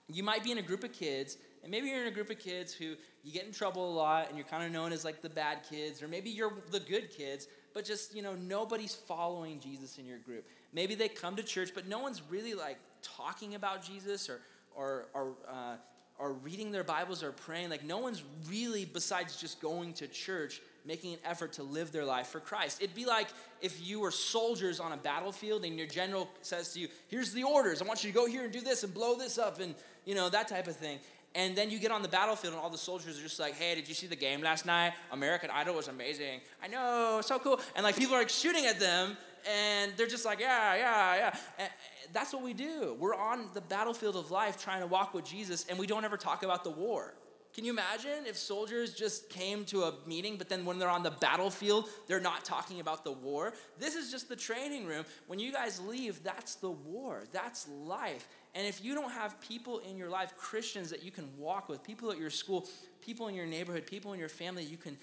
[0.08, 2.38] you might be in a group of kids, and maybe you're in a group of
[2.38, 5.20] kids who you get in trouble a lot and you're kind of known as like
[5.20, 9.60] the bad kids, or maybe you're the good kids, but just, you know, nobody's following
[9.60, 10.46] Jesus in your group.
[10.72, 14.40] Maybe they come to church, but no one's really like talking about Jesus or,
[14.74, 15.76] or, or, uh,
[16.18, 17.70] or reading their Bibles or praying.
[17.70, 22.04] Like, no one's really, besides just going to church, making an effort to live their
[22.04, 22.82] life for Christ.
[22.82, 23.28] It'd be like
[23.60, 27.44] if you were soldiers on a battlefield and your general says to you, Here's the
[27.44, 27.82] orders.
[27.82, 30.14] I want you to go here and do this and blow this up and, you
[30.14, 30.98] know, that type of thing.
[31.34, 33.76] And then you get on the battlefield and all the soldiers are just like, hey,
[33.76, 34.94] did you see the game last night?
[35.12, 36.40] American Idol was amazing.
[36.62, 37.60] I know, so cool.
[37.76, 39.16] And like people are like shooting at them
[39.48, 41.36] and they're just like, yeah, yeah, yeah.
[41.58, 41.70] And
[42.12, 42.96] that's what we do.
[42.98, 46.16] We're on the battlefield of life trying to walk with Jesus and we don't ever
[46.16, 47.14] talk about the war.
[47.52, 51.02] Can you imagine if soldiers just came to a meeting, but then when they're on
[51.02, 53.54] the battlefield, they're not talking about the war?
[53.76, 55.04] This is just the training room.
[55.26, 58.28] When you guys leave, that's the war, that's life.
[58.54, 61.82] And if you don't have people in your life, Christians that you can walk with,
[61.82, 62.68] people at your school,
[63.00, 64.96] people in your neighborhood, people in your family you can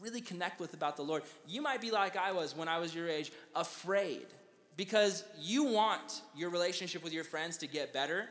[0.00, 2.94] really connect with about the Lord, you might be like I was when I was
[2.94, 4.26] your age, afraid.
[4.76, 8.28] Because you want your relationship with your friends to get better.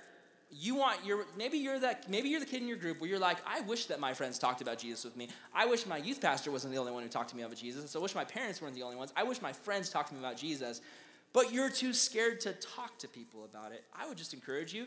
[0.52, 3.20] You want your maybe you're that maybe you're the kid in your group where you're
[3.20, 5.28] like i wish that my friends talked about jesus with me.
[5.54, 7.90] I wish my youth pastor wasn't the only one who talked to me about jesus.
[7.90, 9.12] So i wish my parents weren't the only ones.
[9.18, 10.82] I wish my friends talked to me about jesus.
[11.34, 13.84] But you're too scared to talk to people about it.
[13.94, 14.86] I would just encourage you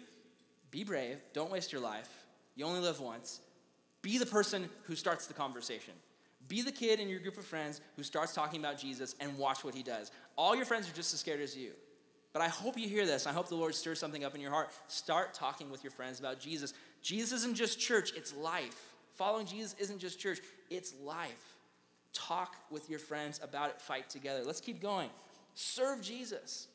[0.71, 1.19] be brave.
[1.33, 2.09] Don't waste your life.
[2.55, 3.41] You only live once.
[4.01, 5.95] Be the person who starts the conversation
[6.47, 9.65] be the kid in your group of friends who starts talking about jesus and watch
[9.65, 11.73] what he does all your friends are just as scared as you
[12.33, 13.27] but I hope you hear this.
[13.27, 14.71] I hope the Lord stirs something up in your heart.
[14.87, 16.75] Start talking with your friends about Jesus.
[17.03, 18.95] Jesus isn't just church, it's life.
[19.17, 20.39] Following Jesus isn't just church,
[20.71, 21.57] it's life.
[22.13, 24.43] Talk with your friends about it, fight together.
[24.45, 25.11] Let's keep going.
[25.55, 26.69] Serve Jesus.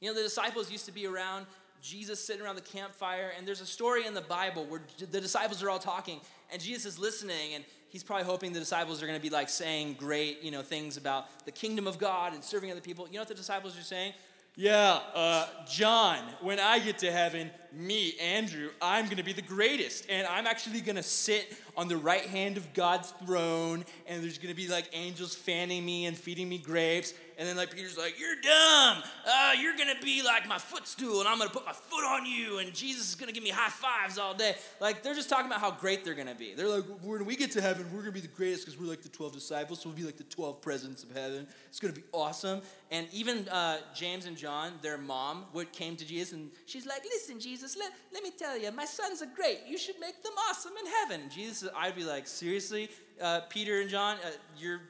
[0.00, 1.46] You know, the disciples used to be around
[1.82, 5.62] Jesus sitting around the campfire, and there's a story in the Bible where the disciples
[5.62, 7.64] are all talking, and Jesus is listening, and
[7.96, 10.98] he's probably hoping the disciples are going to be like saying great, you know, things
[10.98, 13.06] about the kingdom of God and serving other people.
[13.06, 14.12] You know what the disciples are saying?
[14.54, 20.10] Yeah, uh, John, when I get to heaven, me, Andrew, I'm gonna be the greatest.
[20.10, 23.86] And I'm actually gonna sit on the right hand of God's throne.
[24.06, 27.14] And there's gonna be like angels fanning me and feeding me grapes.
[27.38, 29.02] And then like Peter's like, You're dumb.
[29.26, 32.58] Uh, you're gonna be like my footstool, and I'm gonna put my foot on you,
[32.58, 34.54] and Jesus is gonna give me high fives all day.
[34.80, 36.54] Like they're just talking about how great they're gonna be.
[36.54, 39.02] They're like, when we get to heaven, we're gonna be the greatest because we're like
[39.02, 41.46] the 12 disciples, so we'll be like the 12 presidents of heaven.
[41.68, 42.62] It's gonna be awesome.
[42.90, 47.02] And even uh, James and John, their mom, would came to Jesus, and she's like,
[47.04, 49.58] Listen, Jesus, let, let me tell you, my sons are great.
[49.68, 51.28] You should make them awesome in heaven.
[51.28, 52.88] Jesus, I'd be like, Seriously,
[53.20, 54.80] uh, Peter and John, uh, you're,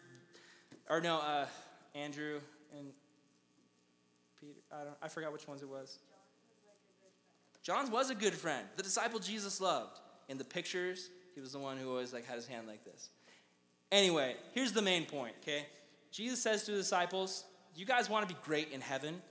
[0.89, 1.47] or no, uh,
[1.97, 2.41] Andrew
[2.77, 2.89] and
[4.39, 4.61] Peter.
[4.71, 4.97] I don't.
[5.03, 5.99] I forgot which ones it was.
[7.63, 8.67] John was a good friend.
[8.77, 9.99] The disciple Jesus loved.
[10.29, 13.09] In the pictures, he was the one who always like had his hand like this.
[13.91, 15.35] Anyway, here's the main point.
[15.43, 15.67] Okay,
[16.11, 19.23] Jesus says to the disciples, "You guys want to be great in heaven,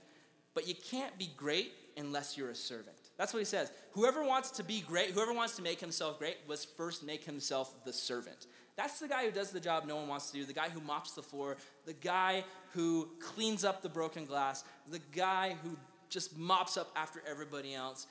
[0.54, 3.70] but you can't be great unless you're a servant." That's what he says.
[3.92, 7.84] Whoever wants to be great, whoever wants to make himself great, must first make himself
[7.84, 8.46] the servant.
[8.76, 10.80] That's the guy who does the job no one wants to do, the guy who
[10.80, 15.76] mops the floor, the guy who cleans up the broken glass, the guy who
[16.10, 18.06] just mops up after everybody else.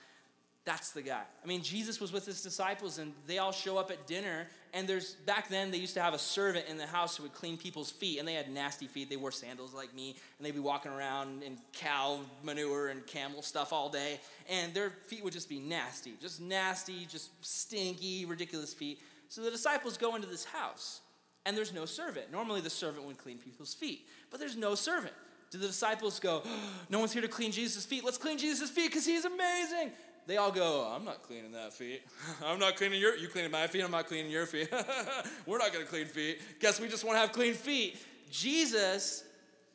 [0.65, 1.21] That's the guy.
[1.43, 4.47] I mean, Jesus was with his disciples and they all show up at dinner.
[4.73, 7.33] And there's back then they used to have a servant in the house who would
[7.33, 9.09] clean people's feet, and they had nasty feet.
[9.09, 13.41] They wore sandals like me, and they'd be walking around in cow manure and camel
[13.41, 18.73] stuff all day, and their feet would just be nasty, just nasty, just stinky, ridiculous
[18.73, 18.99] feet.
[19.27, 21.01] So the disciples go into this house,
[21.45, 22.31] and there's no servant.
[22.31, 25.13] Normally the servant would clean people's feet, but there's no servant.
[25.51, 26.43] Do the disciples go,
[26.89, 28.03] No one's here to clean Jesus' feet?
[28.03, 29.91] Let's clean Jesus' feet because he's amazing.
[30.27, 32.01] They all go, I'm not cleaning that feet.
[32.45, 34.69] I'm not cleaning your, you cleaning my feet, I'm not cleaning your feet.
[35.45, 36.41] We're not gonna clean feet.
[36.59, 37.97] Guess we just wanna have clean feet.
[38.31, 39.23] Jesus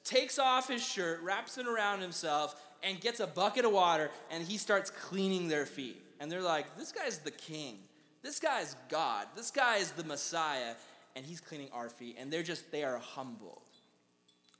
[0.02, 4.42] takes off his shirt, wraps it around himself, and gets a bucket of water, and
[4.42, 6.02] he starts cleaning their feet.
[6.18, 7.78] And they're like, This guy's the king.
[8.22, 9.26] This guy's God.
[9.34, 10.74] This guy is the Messiah,
[11.16, 12.16] and he's cleaning our feet.
[12.18, 13.62] And they're just, they are humbled.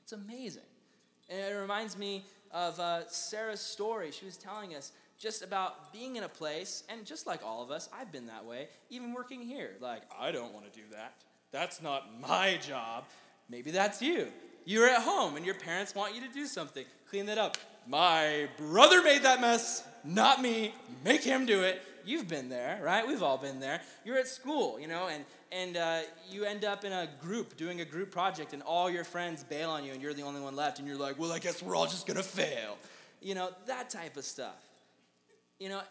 [0.03, 0.63] It's amazing.
[1.29, 4.11] And it reminds me of uh, Sarah's story.
[4.11, 7.71] She was telling us just about being in a place, and just like all of
[7.71, 9.73] us, I've been that way, even working here.
[9.81, 11.15] Like, I don't want to do that.
[11.53, 13.05] That's not my job.
[13.49, 14.29] Maybe that's you.
[14.65, 16.85] You're at home and your parents want you to do something.
[17.09, 17.59] Clean that up.
[17.87, 20.75] My brother made that mess, not me.
[21.05, 21.83] Make him do it.
[22.11, 23.07] You've been there, right?
[23.07, 23.81] We've all been there.
[24.05, 27.81] You're at school, you know, and and uh, you end up in a group doing
[27.81, 30.57] a group project, and all your friends bail on you, and you're the only one
[30.57, 32.77] left, and you're like, well, I guess we're all just gonna fail.
[33.21, 34.61] You know, that type of stuff.
[35.61, 35.83] You know,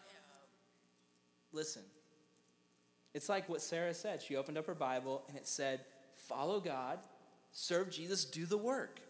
[1.52, 1.82] listen,
[3.14, 4.20] it's like what Sarah said.
[4.20, 5.80] She opened up her Bible and it said,
[6.28, 6.98] follow God,
[7.52, 9.00] serve Jesus, do the work.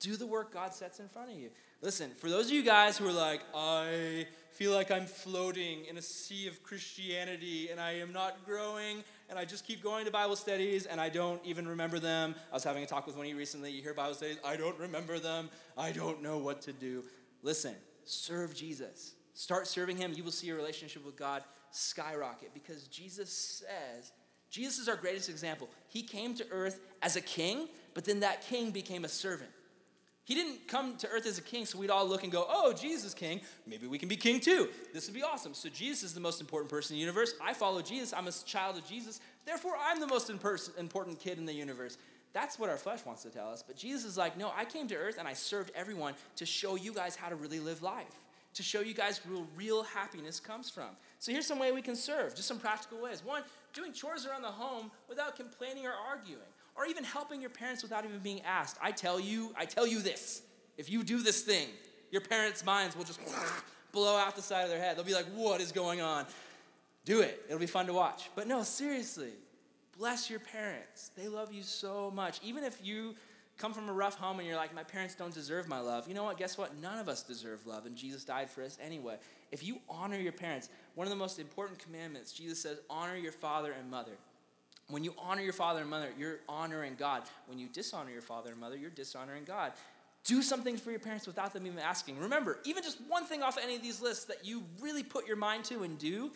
[0.00, 1.50] Do the work God sets in front of you.
[1.80, 5.96] Listen, for those of you guys who are like, I feel like I'm floating in
[5.96, 10.10] a sea of Christianity and I am not growing and I just keep going to
[10.10, 12.34] Bible studies and I don't even remember them.
[12.50, 13.70] I was having a talk with one of you recently.
[13.70, 15.48] You hear Bible studies, I don't remember them.
[15.76, 17.02] I don't know what to do.
[17.42, 19.14] Listen, serve Jesus.
[19.32, 20.12] Start serving Him.
[20.14, 24.12] You will see your relationship with God skyrocket because Jesus says,
[24.50, 25.70] Jesus is our greatest example.
[25.88, 29.50] He came to earth as a king, but then that king became a servant.
[30.24, 32.72] He didn't come to earth as a king so we'd all look and go, oh,
[32.72, 33.40] Jesus is king.
[33.66, 34.68] Maybe we can be king too.
[34.94, 35.52] This would be awesome.
[35.52, 37.34] So Jesus is the most important person in the universe.
[37.42, 38.12] I follow Jesus.
[38.12, 39.20] I'm a child of Jesus.
[39.44, 41.98] Therefore, I'm the most important kid in the universe.
[42.32, 43.64] That's what our flesh wants to tell us.
[43.66, 46.76] But Jesus is like, no, I came to earth and I served everyone to show
[46.76, 50.70] you guys how to really live life, to show you guys where real happiness comes
[50.70, 50.90] from.
[51.18, 53.22] So here's some way we can serve, just some practical ways.
[53.24, 53.42] One,
[53.74, 56.40] doing chores around the home without complaining or arguing
[56.74, 58.78] or even helping your parents without even being asked.
[58.82, 60.42] I tell you, I tell you this.
[60.78, 61.68] If you do this thing,
[62.10, 63.20] your parents' minds will just
[63.92, 64.96] blow out the side of their head.
[64.96, 66.26] They'll be like, what is going on?
[67.04, 67.42] Do it.
[67.46, 68.30] It'll be fun to watch.
[68.34, 69.32] But no, seriously,
[69.98, 71.10] bless your parents.
[71.16, 72.40] They love you so much.
[72.42, 73.14] Even if you
[73.58, 76.14] come from a rough home and you're like, my parents don't deserve my love, you
[76.14, 76.38] know what?
[76.38, 76.76] Guess what?
[76.80, 79.16] None of us deserve love, and Jesus died for us anyway.
[79.50, 83.32] If you honor your parents, one of the most important commandments, Jesus says, honor your
[83.32, 84.12] father and mother.
[84.88, 87.22] When you honor your father and mother, you're honoring God.
[87.46, 89.72] When you dishonor your father and mother, you're dishonoring God.
[90.24, 92.18] Do something for your parents without them even asking.
[92.18, 95.36] Remember, even just one thing off any of these lists that you really put your
[95.36, 96.30] mind to and do,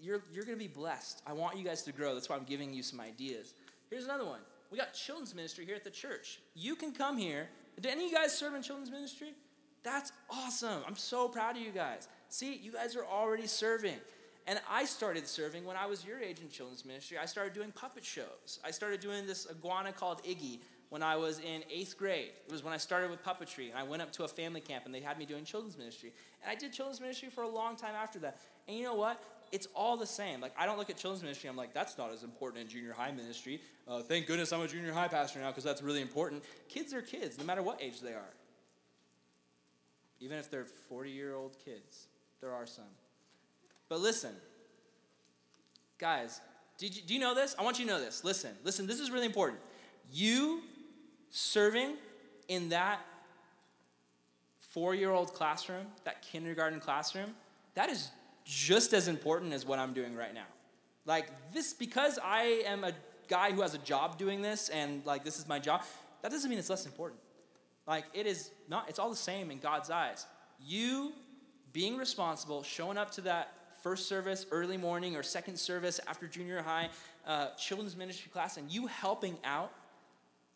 [0.00, 1.22] you're, you're going to be blessed.
[1.26, 2.14] I want you guys to grow.
[2.14, 3.54] That's why I'm giving you some ideas.
[3.88, 4.40] Here's another one.
[4.70, 6.40] We got children's ministry here at the church.
[6.54, 7.48] You can come here.
[7.80, 9.32] Do any of you guys serve in children's ministry?
[9.82, 10.82] That's awesome.
[10.86, 12.06] I'm so proud of you guys.
[12.28, 13.96] See, you guys are already serving.
[14.50, 17.16] And I started serving when I was your age in children's ministry.
[17.16, 18.58] I started doing puppet shows.
[18.64, 22.32] I started doing this iguana called Iggy when I was in eighth grade.
[22.48, 24.86] It was when I started with puppetry, and I went up to a family camp,
[24.86, 26.12] and they had me doing children's ministry.
[26.42, 28.40] And I did children's ministry for a long time after that.
[28.66, 29.22] And you know what?
[29.52, 30.40] It's all the same.
[30.40, 31.48] Like I don't look at children's ministry.
[31.48, 33.60] I'm like, that's not as important in junior high ministry.
[33.86, 36.42] Uh, thank goodness I'm a junior high pastor now because that's really important.
[36.68, 38.34] Kids are kids, no matter what age they are.
[40.18, 42.08] Even if they're 40 year old kids,
[42.40, 42.90] there are some.
[43.90, 44.30] But listen,
[45.98, 46.40] guys,
[46.78, 47.54] did you, do you know this?
[47.58, 48.24] I want you to know this.
[48.24, 49.60] Listen, listen, this is really important.
[50.10, 50.62] You
[51.28, 51.96] serving
[52.48, 53.00] in that
[54.70, 57.34] four year old classroom, that kindergarten classroom,
[57.74, 58.10] that is
[58.44, 60.46] just as important as what I'm doing right now.
[61.04, 62.92] Like, this, because I am a
[63.26, 65.82] guy who has a job doing this and like this is my job,
[66.22, 67.20] that doesn't mean it's less important.
[67.88, 70.26] Like, it is not, it's all the same in God's eyes.
[70.64, 71.12] You
[71.72, 73.52] being responsible, showing up to that
[73.82, 76.88] first service, early morning, or second service after junior high,
[77.26, 79.72] uh, children's ministry class, and you helping out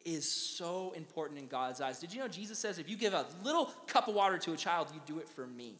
[0.04, 1.98] is so important in God's eyes.
[1.98, 4.56] Did you know Jesus says if you give a little cup of water to a
[4.56, 5.76] child, you do it for me?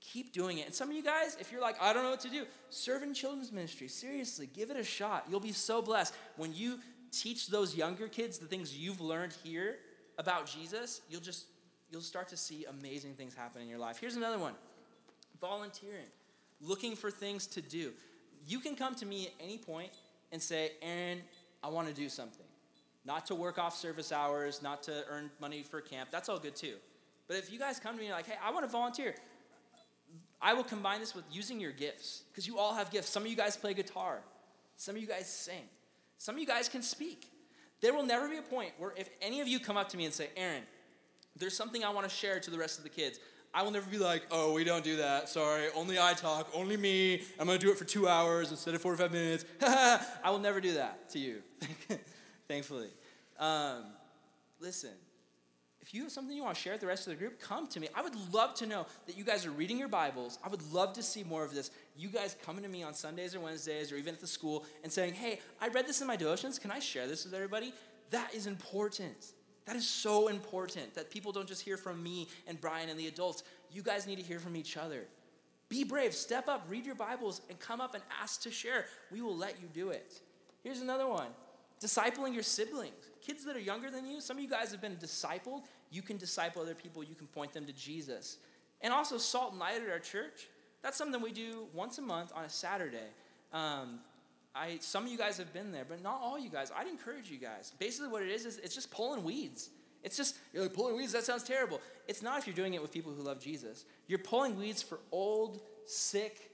[0.00, 0.66] Keep doing it.
[0.66, 3.02] And some of you guys, if you're like, I don't know what to do, serve
[3.02, 3.86] in children's ministry.
[3.86, 5.26] Seriously, give it a shot.
[5.30, 6.14] You'll be so blessed.
[6.36, 6.80] When you
[7.12, 9.76] teach those younger kids the things you've learned here
[10.18, 11.46] about Jesus, you'll just
[11.90, 13.98] you'll start to see amazing things happen in your life.
[14.00, 14.54] Here's another one.
[15.40, 16.06] Volunteering.
[16.62, 17.92] Looking for things to do.
[18.46, 19.90] You can come to me at any point
[20.30, 21.18] and say, Aaron,
[21.62, 22.46] I want to do something.
[23.04, 26.10] Not to work off service hours, not to earn money for camp.
[26.12, 26.74] That's all good too.
[27.28, 29.14] But if you guys come to me and like, hey, I want to volunteer,
[30.40, 33.08] I will combine this with using your gifts because you all have gifts.
[33.08, 34.20] Some of you guys play guitar,
[34.76, 35.62] some of you guys sing,
[36.18, 37.26] some of you guys can speak.
[37.80, 40.04] There will never be a point where if any of you come up to me
[40.04, 40.62] and say, Aaron,
[41.36, 43.18] there's something I want to share to the rest of the kids.
[43.54, 45.28] I will never be like, oh, we don't do that.
[45.28, 47.22] Sorry, only I talk, only me.
[47.38, 49.44] I'm to do it for two hours instead of 45 minutes.
[49.60, 51.42] I will never do that to you,
[52.48, 52.88] thankfully.
[53.38, 53.84] Um,
[54.58, 54.92] listen,
[55.82, 57.66] if you have something you want to share with the rest of the group, come
[57.66, 57.88] to me.
[57.94, 60.38] I would love to know that you guys are reading your Bibles.
[60.42, 61.70] I would love to see more of this.
[61.96, 64.90] You guys coming to me on Sundays or Wednesdays or even at the school and
[64.92, 66.58] saying, hey, I read this in my devotions.
[66.58, 67.74] Can I share this with everybody?
[68.10, 69.32] That is important.
[69.64, 73.06] That is so important that people don't just hear from me and Brian and the
[73.06, 73.44] adults.
[73.70, 75.04] You guys need to hear from each other.
[75.68, 78.86] Be brave, step up, read your Bibles, and come up and ask to share.
[79.10, 80.20] We will let you do it.
[80.62, 81.28] Here's another one
[81.80, 82.94] discipling your siblings.
[83.20, 85.62] Kids that are younger than you, some of you guys have been discipled.
[85.90, 88.38] You can disciple other people, you can point them to Jesus.
[88.80, 90.48] And also, salt and light at our church.
[90.82, 93.08] That's something we do once a month on a Saturday.
[93.52, 94.00] Um,
[94.54, 96.70] I, some of you guys have been there, but not all you guys.
[96.76, 97.72] I'd encourage you guys.
[97.78, 99.70] Basically, what it is is it's just pulling weeds.
[100.02, 101.12] It's just you're like pulling weeds.
[101.12, 101.80] That sounds terrible.
[102.08, 103.84] It's not if you're doing it with people who love Jesus.
[104.08, 106.50] You're pulling weeds for old, sick,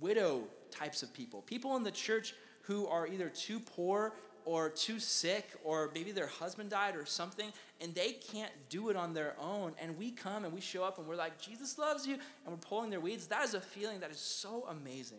[0.00, 1.42] widow types of people.
[1.42, 4.14] People in the church who are either too poor
[4.44, 8.96] or too sick, or maybe their husband died or something, and they can't do it
[8.96, 9.72] on their own.
[9.82, 12.56] And we come and we show up and we're like, Jesus loves you, and we're
[12.56, 13.26] pulling their weeds.
[13.26, 15.18] That is a feeling that is so amazing.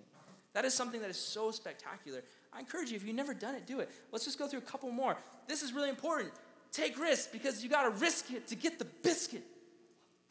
[0.58, 2.24] That is something that is so spectacular.
[2.52, 3.92] I encourage you, if you've never done it, do it.
[4.12, 5.16] Let's just go through a couple more.
[5.48, 6.32] This is really important.
[6.72, 9.44] Take risks because you got to risk it to get the biscuit.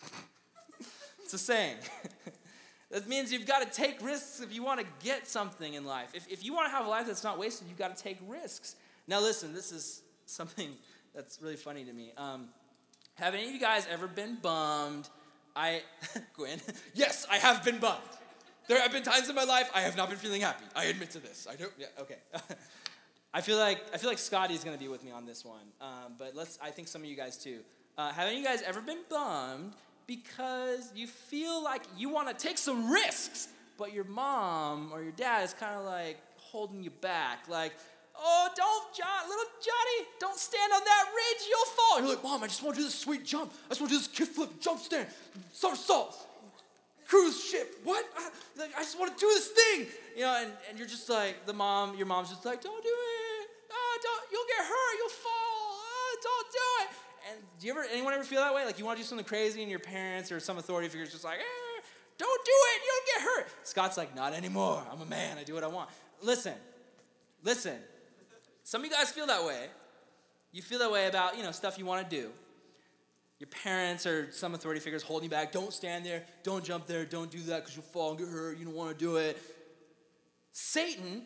[1.22, 1.76] it's a saying.
[2.90, 6.08] that means you've got to take risks if you want to get something in life.
[6.12, 8.18] If, if you want to have a life that's not wasted, you've got to take
[8.26, 8.74] risks.
[9.06, 10.72] Now, listen, this is something
[11.14, 12.10] that's really funny to me.
[12.16, 12.48] Um,
[13.14, 15.08] have any of you guys ever been bummed?
[15.54, 15.82] I,
[16.34, 16.60] Gwen,
[16.94, 18.02] yes, I have been bummed.
[18.68, 20.64] There have been times in my life I have not been feeling happy.
[20.74, 21.46] I admit to this.
[21.48, 21.72] I don't.
[21.78, 21.86] Yeah.
[22.00, 22.16] Okay.
[23.34, 25.60] I feel like I feel like Scotty's gonna be with me on this one.
[25.80, 26.58] Um, but let's.
[26.62, 27.60] I think some of you guys too.
[27.96, 29.72] Uh, have any of you guys ever been bummed
[30.06, 33.48] because you feel like you want to take some risks,
[33.78, 37.72] but your mom or your dad is kind of like holding you back, like.
[38.18, 42.00] Oh, don't, John, little Johnny, don't stand on that ridge, you'll fall.
[42.00, 43.52] You're like, Mom, I just want to do this sweet jump.
[43.66, 45.08] I just want to do this kickflip, jump stand,
[45.52, 46.16] somersault
[47.08, 47.80] cruise ship.
[47.84, 48.04] What?
[48.18, 49.86] I, like, I just want to do this thing.
[50.16, 52.88] You know, and, and you're just like, the mom, your mom's just like, don't do
[52.88, 53.48] it.
[53.70, 54.98] Oh, don't, you'll get hurt.
[54.98, 55.32] You'll fall.
[55.32, 57.06] Oh, don't do it.
[57.28, 58.64] And do you ever, anyone ever feel that way?
[58.64, 61.24] Like you want to do something crazy and your parents or some authority figure's just
[61.24, 61.82] like, eh,
[62.18, 62.82] don't do it.
[62.84, 63.66] You'll get hurt.
[63.66, 64.82] Scott's like, not anymore.
[64.90, 65.38] I'm a man.
[65.38, 65.90] I do what I want.
[66.22, 66.54] Listen,
[67.42, 67.76] listen.
[68.62, 69.66] Some of you guys feel that way.
[70.52, 72.30] You feel that way about, you know, stuff you want to do.
[73.38, 75.52] Your parents or some authority figures holding you back.
[75.52, 76.24] Don't stand there.
[76.42, 77.04] Don't jump there.
[77.04, 78.58] Don't do that because you'll fall and get hurt.
[78.58, 79.38] You don't want to do it.
[80.52, 81.22] Satan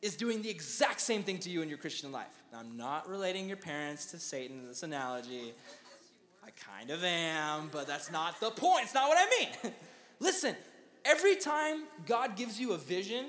[0.00, 2.42] is doing the exact same thing to you in your Christian life.
[2.52, 5.52] Now, I'm not relating your parents to Satan in this analogy.
[6.44, 8.84] I kind of am, but that's not the point.
[8.84, 9.74] It's not what I mean.
[10.20, 10.54] Listen,
[11.08, 13.26] Every time God gives you a vision,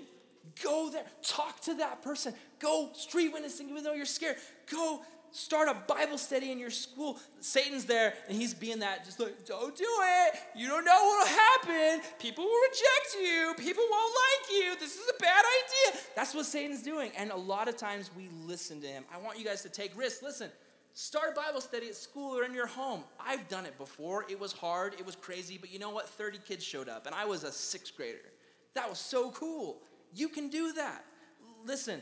[0.61, 1.05] go there.
[1.23, 2.33] Talk to that person.
[2.59, 4.35] Go street witnessing even though you're scared.
[4.69, 5.01] Go
[5.31, 7.19] start a Bible study in your school.
[7.39, 10.39] Satan's there and he's being that, just like, don't do it.
[10.55, 12.01] You don't know what'll happen.
[12.19, 13.53] People will reject you.
[13.57, 14.75] People won't like you.
[14.79, 16.01] This is a bad idea.
[16.15, 17.11] That's what Satan's doing.
[17.17, 19.03] And a lot of times we listen to him.
[19.13, 20.23] I want you guys to take risks.
[20.23, 20.49] Listen,
[20.93, 23.03] start a Bible study at school or in your home.
[23.19, 24.25] I've done it before.
[24.29, 26.09] It was hard, it was crazy, but you know what?
[26.09, 28.17] 30 kids showed up and I was a sixth grader.
[28.75, 29.81] That was so cool.
[30.13, 31.05] You can do that.
[31.65, 32.01] Listen,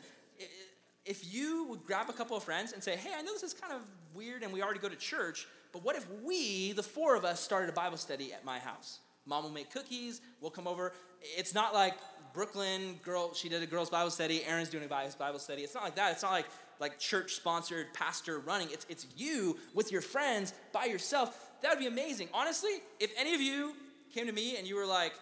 [1.08, 3.54] if you would grab a couple of friends and say, hey, I know this is
[3.54, 3.82] kind of
[4.14, 7.40] weird and we already go to church, but what if we, the four of us,
[7.40, 9.00] started a Bible study at my house?
[9.26, 10.94] Mom will make cookies, we'll come over.
[11.22, 11.96] It's not like
[12.34, 15.64] Brooklyn girl, she did a girls' Bible study, Aaron's doing a Bible study.
[15.64, 16.12] It's not like that.
[16.12, 16.46] It's not like
[16.80, 18.70] like church sponsored pastor running.
[18.72, 21.36] It's it's you with your friends by yourself.
[21.62, 22.30] That would be amazing.
[22.34, 23.74] Honestly, if any of you
[24.14, 25.14] came to me and you were like,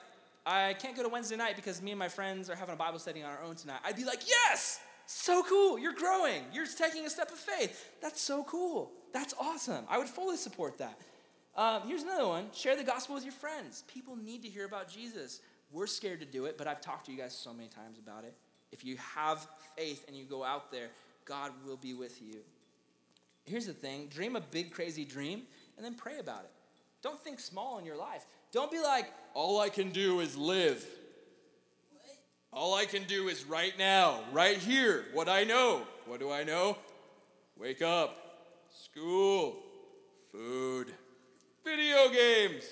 [0.46, 3.00] I can't go to Wednesday night because me and my friends are having a Bible
[3.00, 3.80] study on our own tonight.
[3.86, 5.78] I'd be like, yes, so cool.
[5.78, 6.44] You're growing.
[6.54, 7.94] You're taking a step of faith.
[8.02, 8.92] That's so cool.
[9.14, 9.86] That's awesome.
[9.90, 10.98] I would fully support that.
[11.56, 13.84] Um, here's another one share the gospel with your friends.
[13.88, 15.42] People need to hear about Jesus.
[15.72, 18.24] We're scared to do it, but I've talked to you guys so many times about
[18.24, 18.34] it.
[18.72, 19.48] If you have
[19.78, 20.90] faith and you go out there,
[21.24, 22.42] God will be with you.
[23.46, 25.44] Here's the thing dream a big, crazy dream
[25.78, 26.52] and then pray about it.
[27.02, 28.26] Don't think small in your life.
[28.52, 30.86] Don't be like, all I can do is live.
[32.56, 35.82] All I can do is right now, right here, what I know.
[36.06, 36.78] What do I know?
[37.58, 38.16] Wake up,
[38.74, 39.58] school,
[40.32, 40.88] food,
[41.66, 42.64] video games,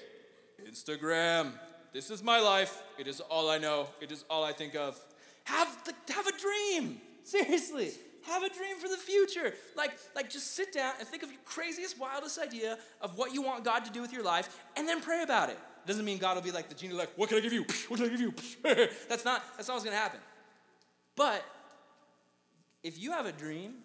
[0.65, 1.51] Instagram.
[1.91, 2.81] This is my life.
[2.97, 3.89] It is all I know.
[3.99, 4.97] It is all I think of.
[5.43, 7.01] Have the, have a dream.
[7.25, 7.91] Seriously.
[8.23, 9.53] Have a dream for the future.
[9.75, 13.41] Like, like just sit down and think of your craziest, wildest idea of what you
[13.41, 15.59] want God to do with your life, and then pray about it.
[15.85, 17.65] Doesn't mean God will be like the genie, like, what can I give you?
[17.87, 18.33] What can I give you?
[19.09, 20.19] that's not that's not what's gonna happen.
[21.15, 21.43] But
[22.83, 23.75] if you have a dream,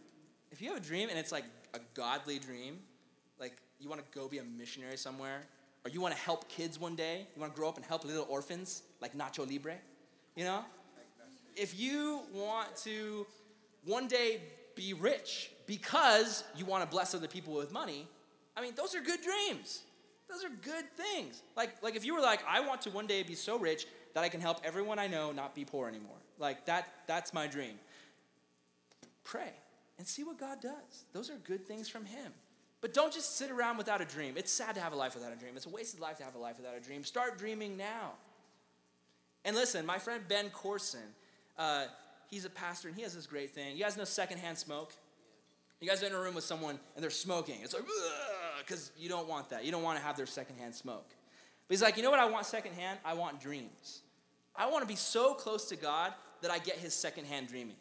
[0.50, 1.44] if you have a dream and it's like
[1.74, 2.78] a godly dream,
[3.38, 5.42] like you want to go be a missionary somewhere,
[5.84, 8.04] or you want to help kids one day, you want to grow up and help
[8.04, 9.76] little orphans like Nacho Libre,
[10.34, 10.64] you know?
[11.56, 13.26] If you want to
[13.84, 14.40] one day
[14.74, 18.06] be rich because you want to bless other people with money,
[18.56, 19.82] I mean, those are good dreams.
[20.28, 21.42] Those are good things.
[21.56, 24.24] Like, like if you were like, I want to one day be so rich that
[24.24, 26.16] I can help everyone I know not be poor anymore.
[26.38, 27.74] Like that, that's my dream.
[29.24, 29.52] Pray
[29.98, 31.04] and see what God does.
[31.12, 32.32] Those are good things from Him.
[32.80, 34.34] But don't just sit around without a dream.
[34.36, 35.54] It's sad to have a life without a dream.
[35.56, 37.02] It's a wasted life to have a life without a dream.
[37.02, 38.12] Start dreaming now.
[39.44, 41.00] And listen, my friend Ben Courson,
[41.58, 41.86] uh,
[42.30, 43.76] he's a pastor and he has this great thing.
[43.76, 44.92] You guys know secondhand smoke?
[45.80, 47.60] You guys are in a room with someone and they're smoking.
[47.62, 47.84] It's like,
[48.68, 49.64] because you don't want that.
[49.64, 51.08] You don't want to have their secondhand smoke.
[51.08, 52.98] But he's like, you know what I want secondhand?
[53.04, 54.02] I want dreams.
[54.54, 56.12] I want to be so close to God
[56.42, 57.76] that I get his secondhand dreaming.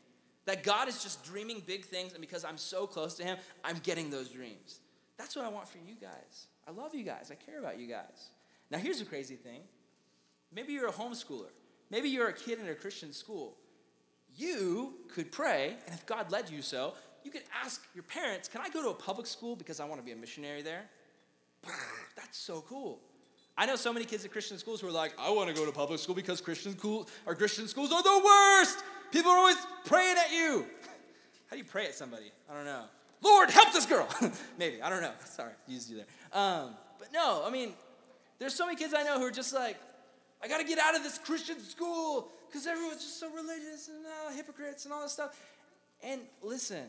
[0.45, 3.77] That God is just dreaming big things, and because I'm so close to him, I'm
[3.79, 4.79] getting those dreams.
[5.17, 6.47] That's what I want for you guys.
[6.67, 7.31] I love you guys.
[7.31, 8.29] I care about you guys.
[8.71, 9.61] Now, here's the crazy thing
[10.53, 11.51] maybe you're a homeschooler,
[11.89, 13.57] maybe you're a kid in a Christian school.
[14.35, 16.93] You could pray, and if God led you so,
[17.27, 19.99] you could ask your parents, Can I go to a public school because I want
[19.99, 20.85] to be a missionary there?
[22.15, 22.99] That's so cool.
[23.57, 25.65] I know so many kids at Christian schools who are like, I want to go
[25.65, 28.83] to public school because Christian school or Christian schools are the worst.
[29.11, 30.65] People are always praying at you.
[31.47, 32.31] How do you pray at somebody?
[32.49, 32.83] I don't know.
[33.21, 34.07] Lord, help this girl.
[34.57, 35.11] Maybe I don't know.
[35.25, 36.05] Sorry, used you there.
[36.31, 37.73] Um, but no, I mean,
[38.39, 39.77] there's so many kids I know who are just like,
[40.41, 44.05] I got to get out of this Christian school because everyone's just so religious and
[44.05, 45.35] uh, hypocrites and all this stuff.
[46.03, 46.85] And listen,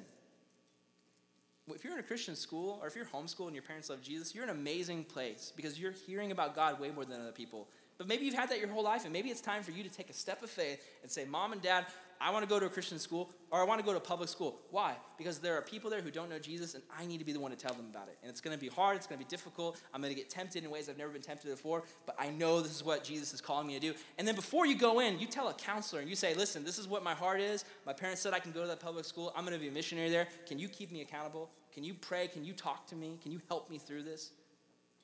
[1.75, 4.35] if you're in a Christian school or if you're homeschooled and your parents love Jesus,
[4.35, 7.69] you're in an amazing place because you're hearing about God way more than other people.
[7.99, 9.91] But maybe you've had that your whole life, and maybe it's time for you to
[9.91, 11.85] take a step of faith and say, Mom and Dad,
[12.21, 14.29] I want to go to a Christian school or I want to go to public
[14.29, 14.57] school.
[14.71, 14.97] Why?
[15.17, 17.41] Because there are people there who don't know Jesus, and I need to be the
[17.41, 18.17] one to tell them about it.
[18.23, 19.81] And it's going to be hard, it's going to be difficult.
[19.93, 22.61] I'm going to get tempted in ways I've never been tempted before, but I know
[22.61, 23.95] this is what Jesus is calling me to do.
[24.17, 26.79] And then before you go in, you tell a counselor and you say, Listen, this
[26.79, 27.65] is what my heart is.
[27.85, 29.33] My parents said I can go to that public school.
[29.37, 30.29] I'm going to be a missionary there.
[30.47, 31.51] Can you keep me accountable?
[31.79, 32.27] Can you pray?
[32.27, 33.21] Can you talk to me?
[33.23, 34.33] Can you help me through this?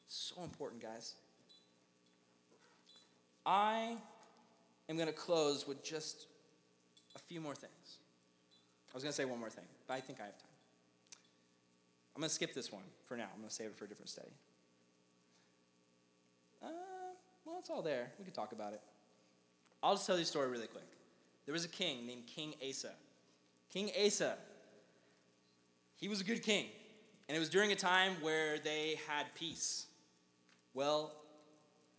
[0.08, 1.14] So important, guys.
[3.46, 3.96] I
[4.88, 6.26] am going to close with just
[7.14, 7.98] a few more things.
[8.90, 10.48] I was going to say one more thing, but I think I have time.
[12.16, 13.28] I'm going to skip this one for now.
[13.32, 14.32] I'm going to save it for a different study.
[16.60, 16.66] Uh,
[17.44, 18.10] well, it's all there.
[18.18, 18.80] We could talk about it.
[19.80, 20.88] I'll just tell you a story really quick.
[21.46, 22.94] There was a king named King Asa.
[23.72, 24.34] King Asa,
[26.04, 26.66] he was a good king.
[27.30, 29.86] And it was during a time where they had peace.
[30.74, 31.14] Well,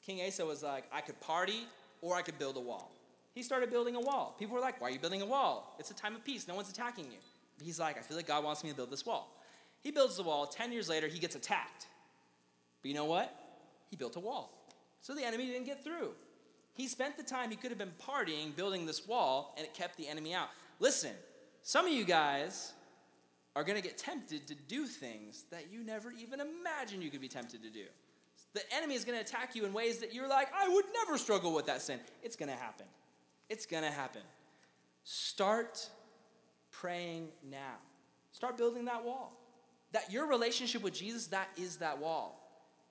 [0.06, 1.66] King Asa was like, I could party
[2.01, 2.91] or I could build a wall.
[3.34, 4.36] He started building a wall.
[4.38, 5.76] People were like, Why are you building a wall?
[5.80, 6.47] It's a time of peace.
[6.47, 7.18] No one's attacking you.
[7.60, 9.41] He's like, I feel like God wants me to build this wall.
[9.82, 10.45] He builds the wall.
[10.45, 11.88] 10 years later, he gets attacked.
[12.84, 13.36] But you know what?
[13.89, 14.70] He built a wall.
[15.01, 16.12] So the enemy didn't get through.
[16.76, 19.97] He spent the time he could have been partying building this wall, and it kept
[19.97, 20.49] the enemy out.
[20.80, 21.14] Listen,
[21.64, 22.74] some of you guys
[23.56, 27.22] are going to get tempted to do things that you never even imagined you could
[27.22, 27.86] be tempted to do.
[28.53, 31.18] The enemy is going to attack you in ways that you're like, I would never
[31.18, 31.99] struggle with that sin.
[32.24, 32.86] It's going to happen.
[33.49, 34.22] It's going to happen.
[35.03, 35.89] Start
[36.72, 37.76] praying now.
[38.32, 39.34] Start building that wall.
[39.91, 42.41] That your relationship with Jesus, that is that wall.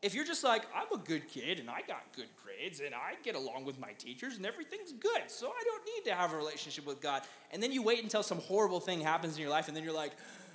[0.00, 3.14] If you're just like, I'm a good kid and I got good grades and I
[3.22, 6.36] get along with my teachers and everything's good, so I don't need to have a
[6.36, 7.22] relationship with God.
[7.52, 9.94] And then you wait until some horrible thing happens in your life and then you're
[9.94, 10.12] like,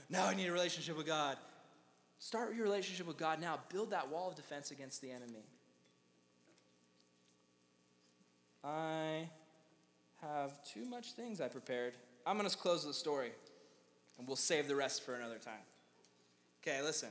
[0.10, 1.38] now I need a relationship with God.
[2.20, 3.60] Start your relationship with God now.
[3.72, 5.46] Build that wall of defense against the enemy.
[8.64, 9.30] I
[10.22, 11.94] have too much things I prepared.
[12.26, 13.32] I'm going to close the story
[14.18, 15.54] and we'll save the rest for another time.
[16.62, 17.10] Okay, listen.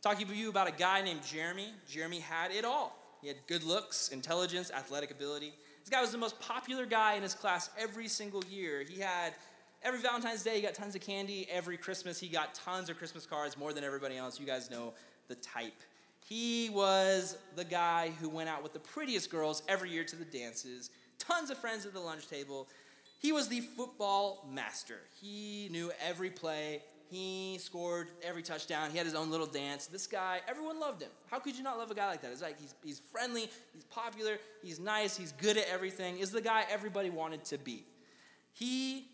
[0.00, 1.68] Talking to you about a guy named Jeremy.
[1.88, 2.96] Jeremy had it all.
[3.20, 5.52] He had good looks, intelligence, athletic ability.
[5.80, 8.84] This guy was the most popular guy in his class every single year.
[8.88, 9.34] He had
[9.82, 11.46] every Valentine's Day, he got tons of candy.
[11.50, 14.38] Every Christmas, he got tons of Christmas cards, more than everybody else.
[14.38, 14.94] You guys know
[15.28, 15.80] the type.
[16.26, 20.24] He was the guy who went out with the prettiest girls every year to the
[20.24, 22.68] dances, tons of friends at the lunch table.
[23.20, 25.00] He was the football master.
[25.20, 28.90] He knew every play, he scored every touchdown.
[28.90, 29.86] He had his own little dance.
[29.86, 31.10] This guy, everyone loved him.
[31.30, 32.30] How could you not love a guy like that?
[32.30, 36.18] It's like he's, he's friendly, he's popular, he's nice, he's good at everything.
[36.18, 37.86] Is the guy everybody wanted to be.
[38.52, 39.06] He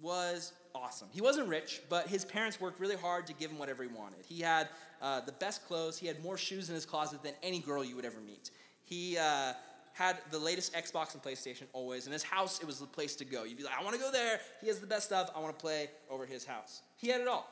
[0.00, 1.08] was awesome.
[1.12, 4.24] He wasn't rich, but his parents worked really hard to give him whatever he wanted.
[4.28, 4.68] He had
[5.02, 5.98] uh, the best clothes.
[5.98, 8.50] He had more shoes in his closet than any girl you would ever meet.
[8.84, 9.52] He uh,
[9.92, 12.06] had the latest Xbox and PlayStation always.
[12.06, 13.44] In his house, it was the place to go.
[13.44, 14.40] You'd be like, I want to go there.
[14.60, 15.30] He has the best stuff.
[15.34, 16.82] I want to play over his house.
[16.96, 17.48] He had it all.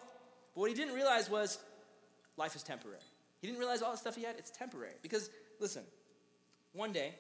[0.55, 1.59] But what he didn't realize was
[2.37, 3.01] life is temporary.
[3.41, 4.95] He didn't realize all the stuff he had, it's temporary.
[5.03, 5.31] Because,
[5.61, 5.83] listen,
[6.73, 7.15] one day,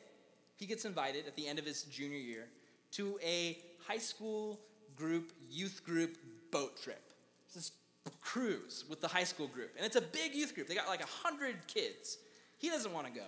[0.57, 2.47] he gets invited at the end of his junior year
[2.93, 4.61] to a high school
[4.97, 6.17] group, youth group
[6.51, 7.03] boat trip.
[7.47, 7.73] It's this
[8.21, 9.73] cruise with the high school group.
[9.77, 10.69] And it's a big youth group.
[10.69, 12.19] They got like 100 kids.
[12.59, 13.27] He doesn't want to go,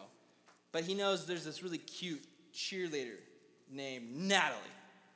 [0.73, 3.19] but he knows there's this really cute cheerleader
[3.71, 4.61] named Natalie.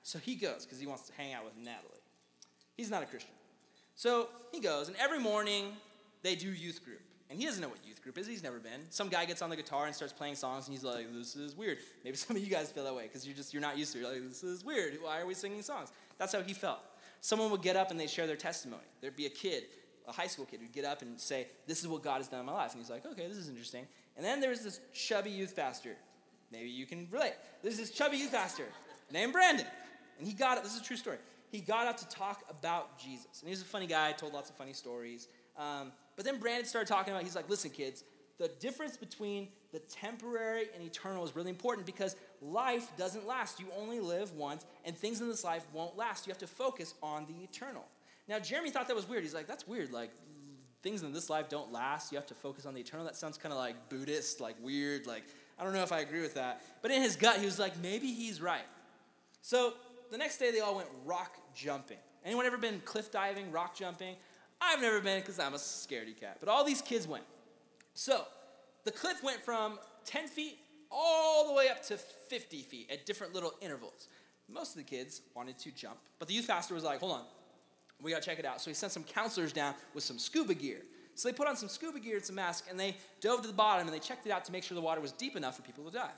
[0.03, 2.03] So he goes because he wants to hang out with Natalie.
[2.77, 3.33] He's not a Christian.
[3.95, 5.67] So he goes, and every morning
[6.23, 7.01] they do youth group.
[7.31, 8.27] And he doesn't know what youth group is.
[8.27, 8.91] He's never been.
[8.91, 11.57] Some guy gets on the guitar and starts playing songs, and he's like, "This is
[11.57, 13.93] weird." Maybe some of you guys feel that way because you're just you're not used
[13.93, 14.03] to it.
[14.03, 14.99] You're like, "This is weird.
[15.01, 15.89] Why are we singing songs?"
[16.23, 16.81] That's how he felt.
[17.21, 18.83] Someone would get up and they'd share their testimony.
[19.01, 19.65] There'd be a kid,
[20.07, 22.41] a high school kid, who'd get up and say, "This is what God has done
[22.41, 25.31] in my life," and he's like, "Okay, this is interesting." And then there's this chubby
[25.31, 25.97] youth pastor.
[26.51, 27.35] Maybe you can relate.
[27.63, 28.67] There's this chubby youth pastor
[29.11, 29.67] named Brandon,
[30.19, 30.65] and he got it.
[30.65, 31.19] This is a true story
[31.53, 33.41] he got up to talk about Jesus.
[33.41, 35.29] And he was a funny guy, told lots of funny stories.
[35.59, 38.05] Um, but then Brandon started talking about, he's like, listen, kids,
[38.39, 43.61] the difference between the temporary and eternal is really important because life doesn't last.
[43.61, 46.27] You only live once, and things in this life won't last.
[46.27, 47.85] You have to focus on the eternal.
[48.29, 49.23] Now, Jeremy thought that was weird.
[49.23, 49.93] He's like, that's weird.
[49.93, 50.11] Like,
[50.83, 52.13] things in this life don't last.
[52.13, 53.05] You have to focus on the eternal.
[53.05, 55.07] That sounds kind of like Buddhist, like weird.
[55.07, 55.25] Like,
[55.59, 56.63] I don't know if I agree with that.
[56.83, 58.67] But in his gut, he was like, maybe he's right.
[59.41, 59.75] So
[60.11, 61.99] the next day, they all went rock jumping.
[62.25, 64.17] Anyone ever been cliff diving, rock jumping?
[64.61, 66.37] I've never been because I'm a scaredy cat.
[66.39, 67.25] But all these kids went.
[67.95, 68.25] So
[68.85, 70.59] the cliff went from 10 feet
[70.91, 74.09] all the way up to 50 feet at different little intervals.
[74.49, 77.25] Most of the kids wanted to jump, but the youth pastor was like, hold on,
[78.03, 78.61] we gotta check it out.
[78.61, 80.83] So he sent some counselors down with some scuba gear.
[81.15, 83.55] So they put on some scuba gear and some mask, and they dove to the
[83.55, 85.63] bottom and they checked it out to make sure the water was deep enough for
[85.63, 86.11] people to dive.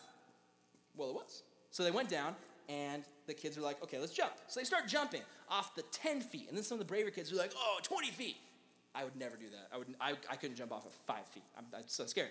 [0.97, 1.43] Well, it was.
[1.71, 2.37] So they went down,
[2.69, 4.33] and the kids were like, okay, let's jump.
[4.47, 6.49] So they start jumping off the 10 feet.
[6.49, 8.37] And then some of the braver kids were like, oh, 20 feet.
[8.95, 9.69] I would never do that.
[9.73, 11.45] I, would, I, I couldn't jump off of five feet.
[11.59, 12.31] I'm, I'm so scared.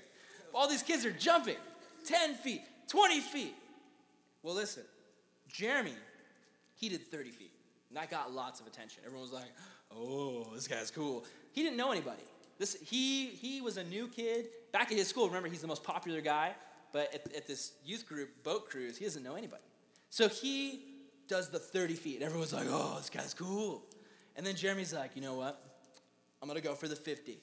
[0.54, 1.58] All these kids are jumping
[2.06, 3.56] 10 feet, 20 feet.
[4.44, 4.84] Well, listen,
[5.48, 5.94] Jeremy,
[6.76, 7.52] he did 30 feet.
[7.90, 9.04] And that got lots of attention.
[9.06, 9.52] Everyone was like,
[9.96, 11.26] oh, this guy's cool.
[11.52, 12.24] He didn't know anybody.
[12.60, 14.48] This, he, he was a new kid.
[14.72, 16.54] Back at his school, remember, he's the most popular guy.
[16.92, 19.64] But at, at this youth group boat cruise, he doesn't know anybody.
[20.10, 20.82] So he
[21.28, 22.16] does the 30 feet.
[22.16, 23.84] And everyone's like, oh, this guy's cool.
[24.36, 25.62] And then Jeremy's like, you know what?
[26.44, 27.38] I'm going to go for the 50.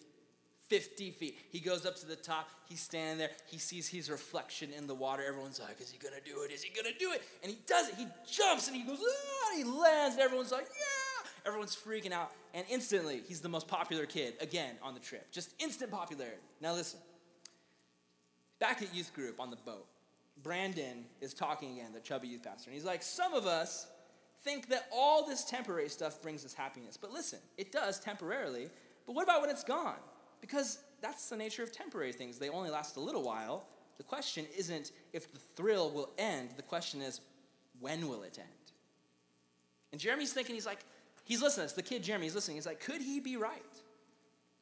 [0.69, 1.39] 50 feet.
[1.51, 2.51] He goes up to the top.
[2.69, 3.31] He's standing there.
[3.47, 5.25] He sees his reflection in the water.
[5.27, 6.53] Everyone's like, is he going to do it?
[6.53, 7.23] Is he going to do it?
[7.43, 7.95] And he does it.
[7.97, 10.17] He jumps and he goes, ah, and he lands.
[10.17, 11.31] And everyone's like, yeah.
[11.47, 12.31] Everyone's freaking out.
[12.53, 15.33] And instantly, he's the most popular kid again on the trip.
[15.33, 16.43] Just instant popularity.
[16.61, 17.01] Now, listen.
[18.59, 19.87] Back at youth group on the boat,
[20.43, 23.87] Brandon is talking again, the chubby youth pastor, and he's like, Some of us
[24.45, 26.97] think that all this temporary stuff brings us happiness.
[26.97, 28.69] But listen, it does temporarily.
[29.11, 29.97] But what about when it's gone?
[30.41, 32.39] Because that's the nature of temporary things.
[32.39, 33.67] They only last a little while.
[33.97, 37.21] The question isn't if the thrill will end, the question is,
[37.81, 38.49] when will it end?
[39.91, 40.85] And Jeremy's thinking, he's like,
[41.25, 41.65] he's listening.
[41.65, 42.27] It's the kid Jeremy.
[42.27, 42.57] He's listening.
[42.57, 43.65] He's like, could he be right?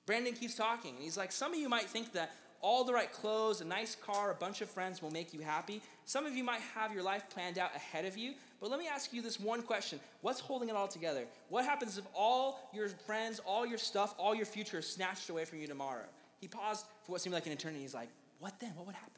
[0.07, 2.31] Brandon keeps talking, and he's like, some of you might think that
[2.61, 5.81] all the right clothes, a nice car, a bunch of friends will make you happy.
[6.05, 8.35] Some of you might have your life planned out ahead of you.
[8.61, 11.25] But let me ask you this one question What's holding it all together?
[11.49, 15.45] What happens if all your friends, all your stuff, all your future is snatched away
[15.45, 16.07] from you tomorrow?
[16.41, 17.83] He paused for what seemed like an eternity.
[17.83, 18.09] He's like,
[18.41, 18.73] What then?
[18.75, 19.13] What would happen?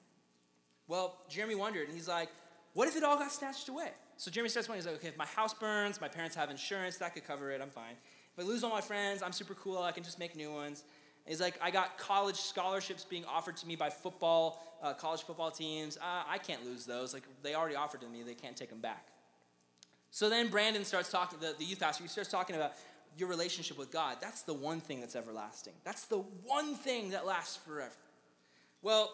[0.89, 2.29] Well, Jeremy wondered, and he's like,
[2.75, 3.91] What if it all got snatched away?
[4.17, 6.99] So Jeremy starts wondering, he's like, Okay, if my house burns, my parents have insurance,
[6.99, 7.97] that could cover it, I'm fine.
[8.37, 10.85] If I lose all my friends, I'm super cool, I can just make new ones.
[11.27, 15.51] He's like, I got college scholarships being offered to me by football, uh, college football
[15.51, 15.97] teams.
[15.97, 17.15] Uh, I can't lose those.
[17.15, 19.07] Like, they already offered to me, they can't take them back.
[20.11, 22.73] So then Brandon starts talking, the, the youth pastor, he starts talking about
[23.17, 24.17] your relationship with God.
[24.21, 25.75] That's the one thing that's everlasting.
[25.85, 27.95] That's the one thing that lasts forever.
[28.83, 29.13] Well,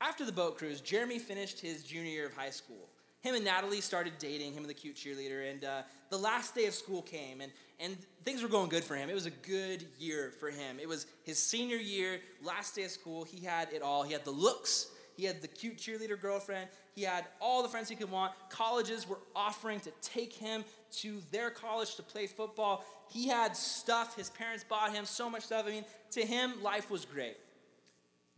[0.00, 2.88] after the boat cruise, Jeremy finished his junior year of high school.
[3.22, 6.64] Him and Natalie started dating, him and the cute cheerleader, and uh, the last day
[6.64, 9.10] of school came, and, and things were going good for him.
[9.10, 10.78] It was a good year for him.
[10.80, 13.24] It was his senior year, last day of school.
[13.24, 14.04] He had it all.
[14.04, 14.86] He had the looks,
[15.18, 18.32] he had the cute cheerleader girlfriend, he had all the friends he could want.
[18.48, 22.84] Colleges were offering to take him to their college to play football.
[23.10, 25.66] He had stuff, his parents bought him so much stuff.
[25.66, 27.36] I mean, to him, life was great.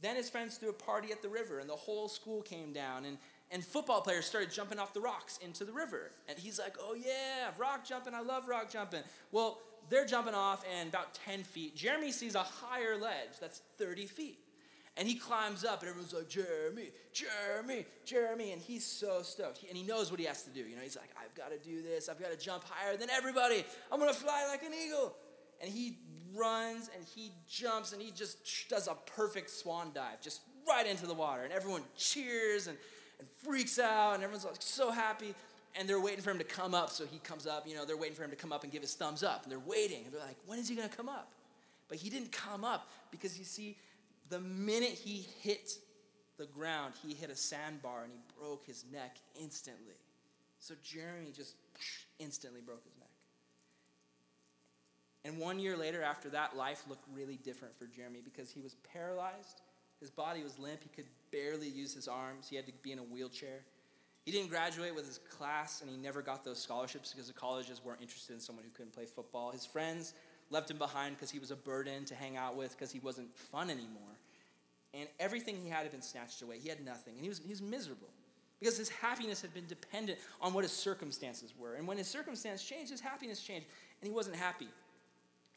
[0.02, 3.04] Then his friends threw a party at the river, and the whole school came down.
[3.04, 3.18] And,
[3.50, 6.10] and football players started jumping off the rocks into the river.
[6.28, 8.12] And he's like, oh, yeah, rock jumping.
[8.12, 9.02] I love rock jumping.
[9.30, 14.06] Well, they're jumping off, and about 10 feet, Jeremy sees a higher ledge that's 30
[14.06, 14.38] feet.
[14.96, 18.52] And he climbs up, and everyone's like, Jeremy, Jeremy, Jeremy.
[18.52, 19.58] And he's so stoked.
[19.58, 20.60] He, and he knows what he has to do.
[20.60, 22.08] You know, he's like, I've got to do this.
[22.08, 23.64] I've got to jump higher than everybody.
[23.90, 25.14] I'm going to fly like an eagle.
[25.62, 25.96] And he
[26.34, 31.06] runs and he jumps and he just does a perfect swan dive, just right into
[31.06, 31.42] the water.
[31.42, 32.76] And everyone cheers and,
[33.18, 35.34] and freaks out, and everyone's like so happy.
[35.74, 37.66] And they're waiting for him to come up, so he comes up.
[37.66, 39.44] You know, they're waiting for him to come up and give his thumbs up.
[39.44, 40.04] And they're waiting.
[40.04, 41.32] And they're like, when is he going to come up?
[41.88, 43.76] But he didn't come up because you see,
[44.28, 45.72] the minute he hit
[46.38, 49.94] the ground, he hit a sandbar and he broke his neck instantly.
[50.58, 51.56] So Jeremy just
[52.18, 53.11] instantly broke his neck.
[55.24, 58.76] And one year later, after that, life looked really different for Jeremy because he was
[58.92, 59.62] paralyzed.
[60.00, 60.82] His body was limp.
[60.82, 62.48] He could barely use his arms.
[62.48, 63.60] He had to be in a wheelchair.
[64.24, 67.80] He didn't graduate with his class, and he never got those scholarships because the colleges
[67.84, 69.50] weren't interested in someone who couldn't play football.
[69.52, 70.14] His friends
[70.50, 73.34] left him behind because he was a burden to hang out with because he wasn't
[73.36, 74.18] fun anymore.
[74.94, 76.58] And everything he had had been snatched away.
[76.58, 78.10] He had nothing, and he was, he was miserable
[78.60, 81.74] because his happiness had been dependent on what his circumstances were.
[81.74, 83.66] And when his circumstance changed, his happiness changed,
[84.00, 84.68] and he wasn't happy.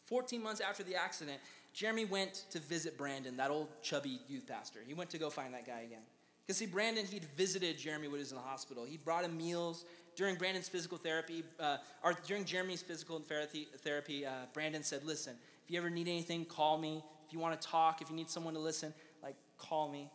[0.05, 1.39] 14 months after the accident,
[1.73, 4.79] Jeremy went to visit Brandon, that old chubby youth pastor.
[4.85, 6.03] He went to go find that guy again.
[6.45, 8.85] Because, see, Brandon, he'd visited Jeremy when he was in the hospital.
[8.85, 9.85] He brought him meals.
[10.15, 15.35] During Brandon's physical therapy, uh, or during Jeremy's physical therapy, therapy uh, Brandon said, Listen,
[15.63, 17.03] if you ever need anything, call me.
[17.27, 20.09] If you want to talk, if you need someone to listen, like, call me.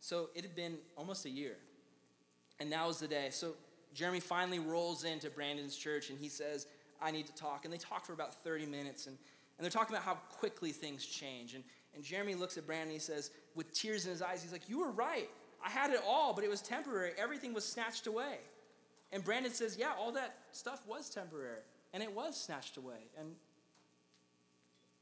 [0.00, 1.56] So it had been almost a year.
[2.58, 3.28] And now is the day.
[3.30, 3.52] So
[3.94, 6.66] Jeremy finally rolls into Brandon's church and he says,
[7.00, 7.64] I need to talk.
[7.64, 9.06] And they talk for about 30 minutes.
[9.06, 9.16] And,
[9.58, 11.54] and they're talking about how quickly things change.
[11.54, 14.52] And, and Jeremy looks at Brandon and he says, with tears in his eyes, he's
[14.52, 15.28] like, You were right.
[15.64, 17.12] I had it all, but it was temporary.
[17.18, 18.38] Everything was snatched away.
[19.12, 21.60] And Brandon says, Yeah, all that stuff was temporary.
[21.92, 23.08] And it was snatched away.
[23.18, 23.30] And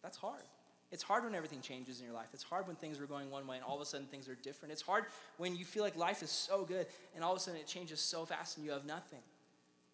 [0.02, 0.42] that's hard.
[0.92, 2.28] It's hard when everything changes in your life.
[2.32, 4.36] It's hard when things are going one way and all of a sudden things are
[4.36, 4.70] different.
[4.70, 5.06] It's hard
[5.38, 6.86] when you feel like life is so good
[7.16, 9.18] and all of a sudden it changes so fast and you have nothing.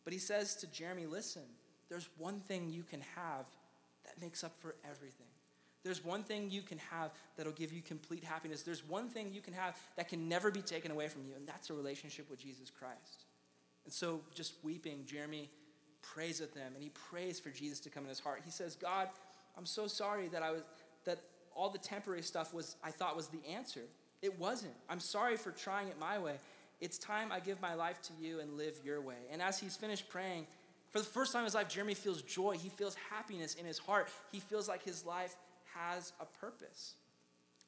[0.05, 1.45] But he says to Jeremy, Listen,
[1.91, 3.47] there's one thing you can have
[4.07, 5.27] that makes up for everything.
[5.83, 8.63] There's one thing you can have that'll give you complete happiness.
[8.63, 11.47] There's one thing you can have that can never be taken away from you, and
[11.47, 13.25] that's a relationship with Jesus Christ.
[13.85, 15.49] And so, just weeping, Jeremy
[16.03, 18.43] prays with them, and he prays for Jesus to come in his heart.
[18.45, 19.09] He says, God,
[19.57, 20.63] I'm so sorry that I was
[21.05, 21.19] that
[21.57, 23.83] all the temporary stuff was I thought was the answer.
[24.23, 24.75] It wasn't.
[24.89, 26.35] I'm sorry for trying it my way.
[26.81, 29.17] It's time I give my life to you and live your way.
[29.31, 30.47] And as he's finished praying,
[30.91, 32.57] for the first time in his life, Jeremy feels joy.
[32.57, 34.09] He feels happiness in his heart.
[34.33, 35.37] He feels like his life
[35.75, 36.95] has a purpose.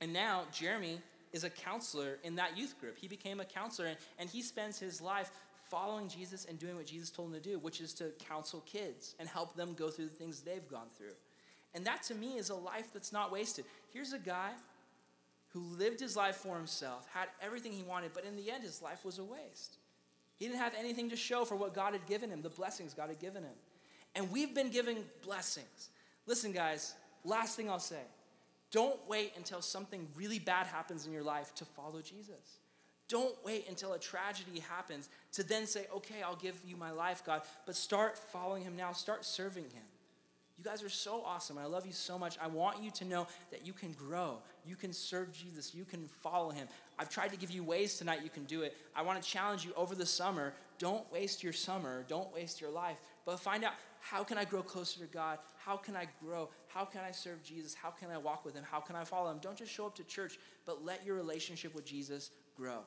[0.01, 1.01] And now, Jeremy
[1.33, 2.99] is a counselor in that youth group.
[2.99, 5.31] He became a counselor, and, and he spends his life
[5.71, 9.15] following Jesus and doing what Jesus told him to do, which is to counsel kids
[9.19, 11.15] and help them go through the things they've gone through.
[11.75, 13.65] And that to me is a life that's not wasted.
[13.93, 14.51] Here's a guy
[15.49, 18.83] who lived his life for himself, had everything he wanted, but in the end, his
[18.83, 19.79] life was a waste.
[20.43, 23.11] He didn't have anything to show for what God had given him, the blessings God
[23.11, 23.55] had given him.
[24.17, 25.91] And we've been given blessings.
[26.27, 28.01] Listen, guys, last thing I'll say
[28.73, 32.59] don't wait until something really bad happens in your life to follow Jesus.
[33.07, 37.23] Don't wait until a tragedy happens to then say, okay, I'll give you my life,
[37.25, 37.43] God.
[37.65, 39.85] But start following him now, start serving him.
[40.63, 41.59] You guys are so awesome.
[41.59, 42.39] I love you so much.
[42.41, 44.39] I want you to know that you can grow.
[44.65, 45.75] You can serve Jesus.
[45.75, 46.69] You can follow him.
[47.01, 48.77] I've tried to give you ways tonight you can do it.
[48.95, 50.55] I want to challenge you over the summer.
[50.79, 52.05] Don't waste your summer.
[52.07, 53.01] Don't waste your life.
[53.27, 55.41] But find out how can I grow closer to God?
[55.57, 56.49] How can I grow?
[56.69, 57.75] How can I serve Jesus?
[57.75, 58.63] How can I walk with him?
[58.71, 59.39] How can I follow him?
[59.43, 62.83] Don't just show up to church, but let your relationship with Jesus grow.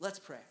[0.00, 0.42] Let's pray.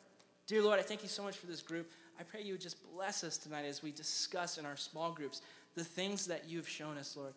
[0.47, 1.91] Dear Lord, I thank you so much for this group.
[2.19, 5.41] I pray you would just bless us tonight as we discuss in our small groups
[5.75, 7.33] the things that you've shown us, Lord.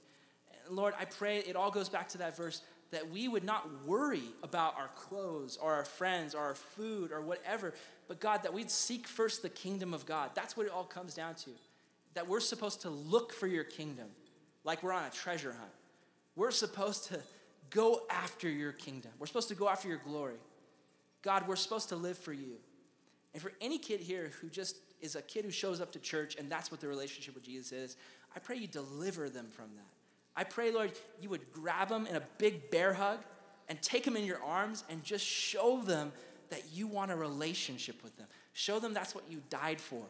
[0.71, 2.63] Lord, I pray it all goes back to that verse
[2.93, 7.23] that we would not worry about our clothes or our friends or our food or
[7.23, 7.73] whatever,
[8.07, 10.31] but God, that we'd seek first the kingdom of God.
[10.35, 11.51] That's what it all comes down to.
[12.15, 14.09] That we're supposed to look for your kingdom
[14.65, 15.73] like we're on a treasure hunt.
[16.37, 17.19] We're supposed to
[17.71, 20.37] go after your kingdom, we're supposed to go after your glory.
[21.23, 22.57] God, we're supposed to live for you.
[23.33, 26.37] And for any kid here who just is a kid who shows up to church
[26.37, 27.97] and that's what the relationship with Jesus is,
[28.35, 29.93] I pray you deliver them from that.
[30.35, 33.21] I pray, Lord, you would grab them in a big bear hug
[33.69, 36.13] and take them in your arms and just show them
[36.49, 38.27] that you want a relationship with them.
[38.53, 40.05] Show them that's what you died for.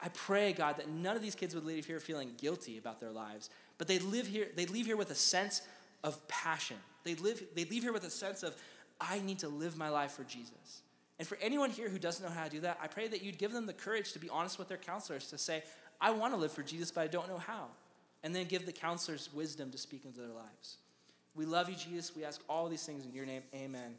[0.00, 3.10] I pray, God, that none of these kids would leave here feeling guilty about their
[3.10, 5.62] lives, but they live here, they leave here with a sense
[6.02, 6.76] of passion.
[7.04, 8.56] They live, they leave here with a sense of,
[9.00, 10.82] I need to live my life for Jesus.
[11.18, 13.36] And for anyone here who doesn't know how to do that, I pray that you'd
[13.36, 15.62] give them the courage to be honest with their counselors to say,
[16.00, 17.66] I want to live for Jesus, but I don't know how.
[18.22, 20.78] And then give the counselors wisdom to speak into their lives.
[21.34, 22.14] We love you, Jesus.
[22.14, 23.42] We ask all these things in your name.
[23.54, 23.94] Amen.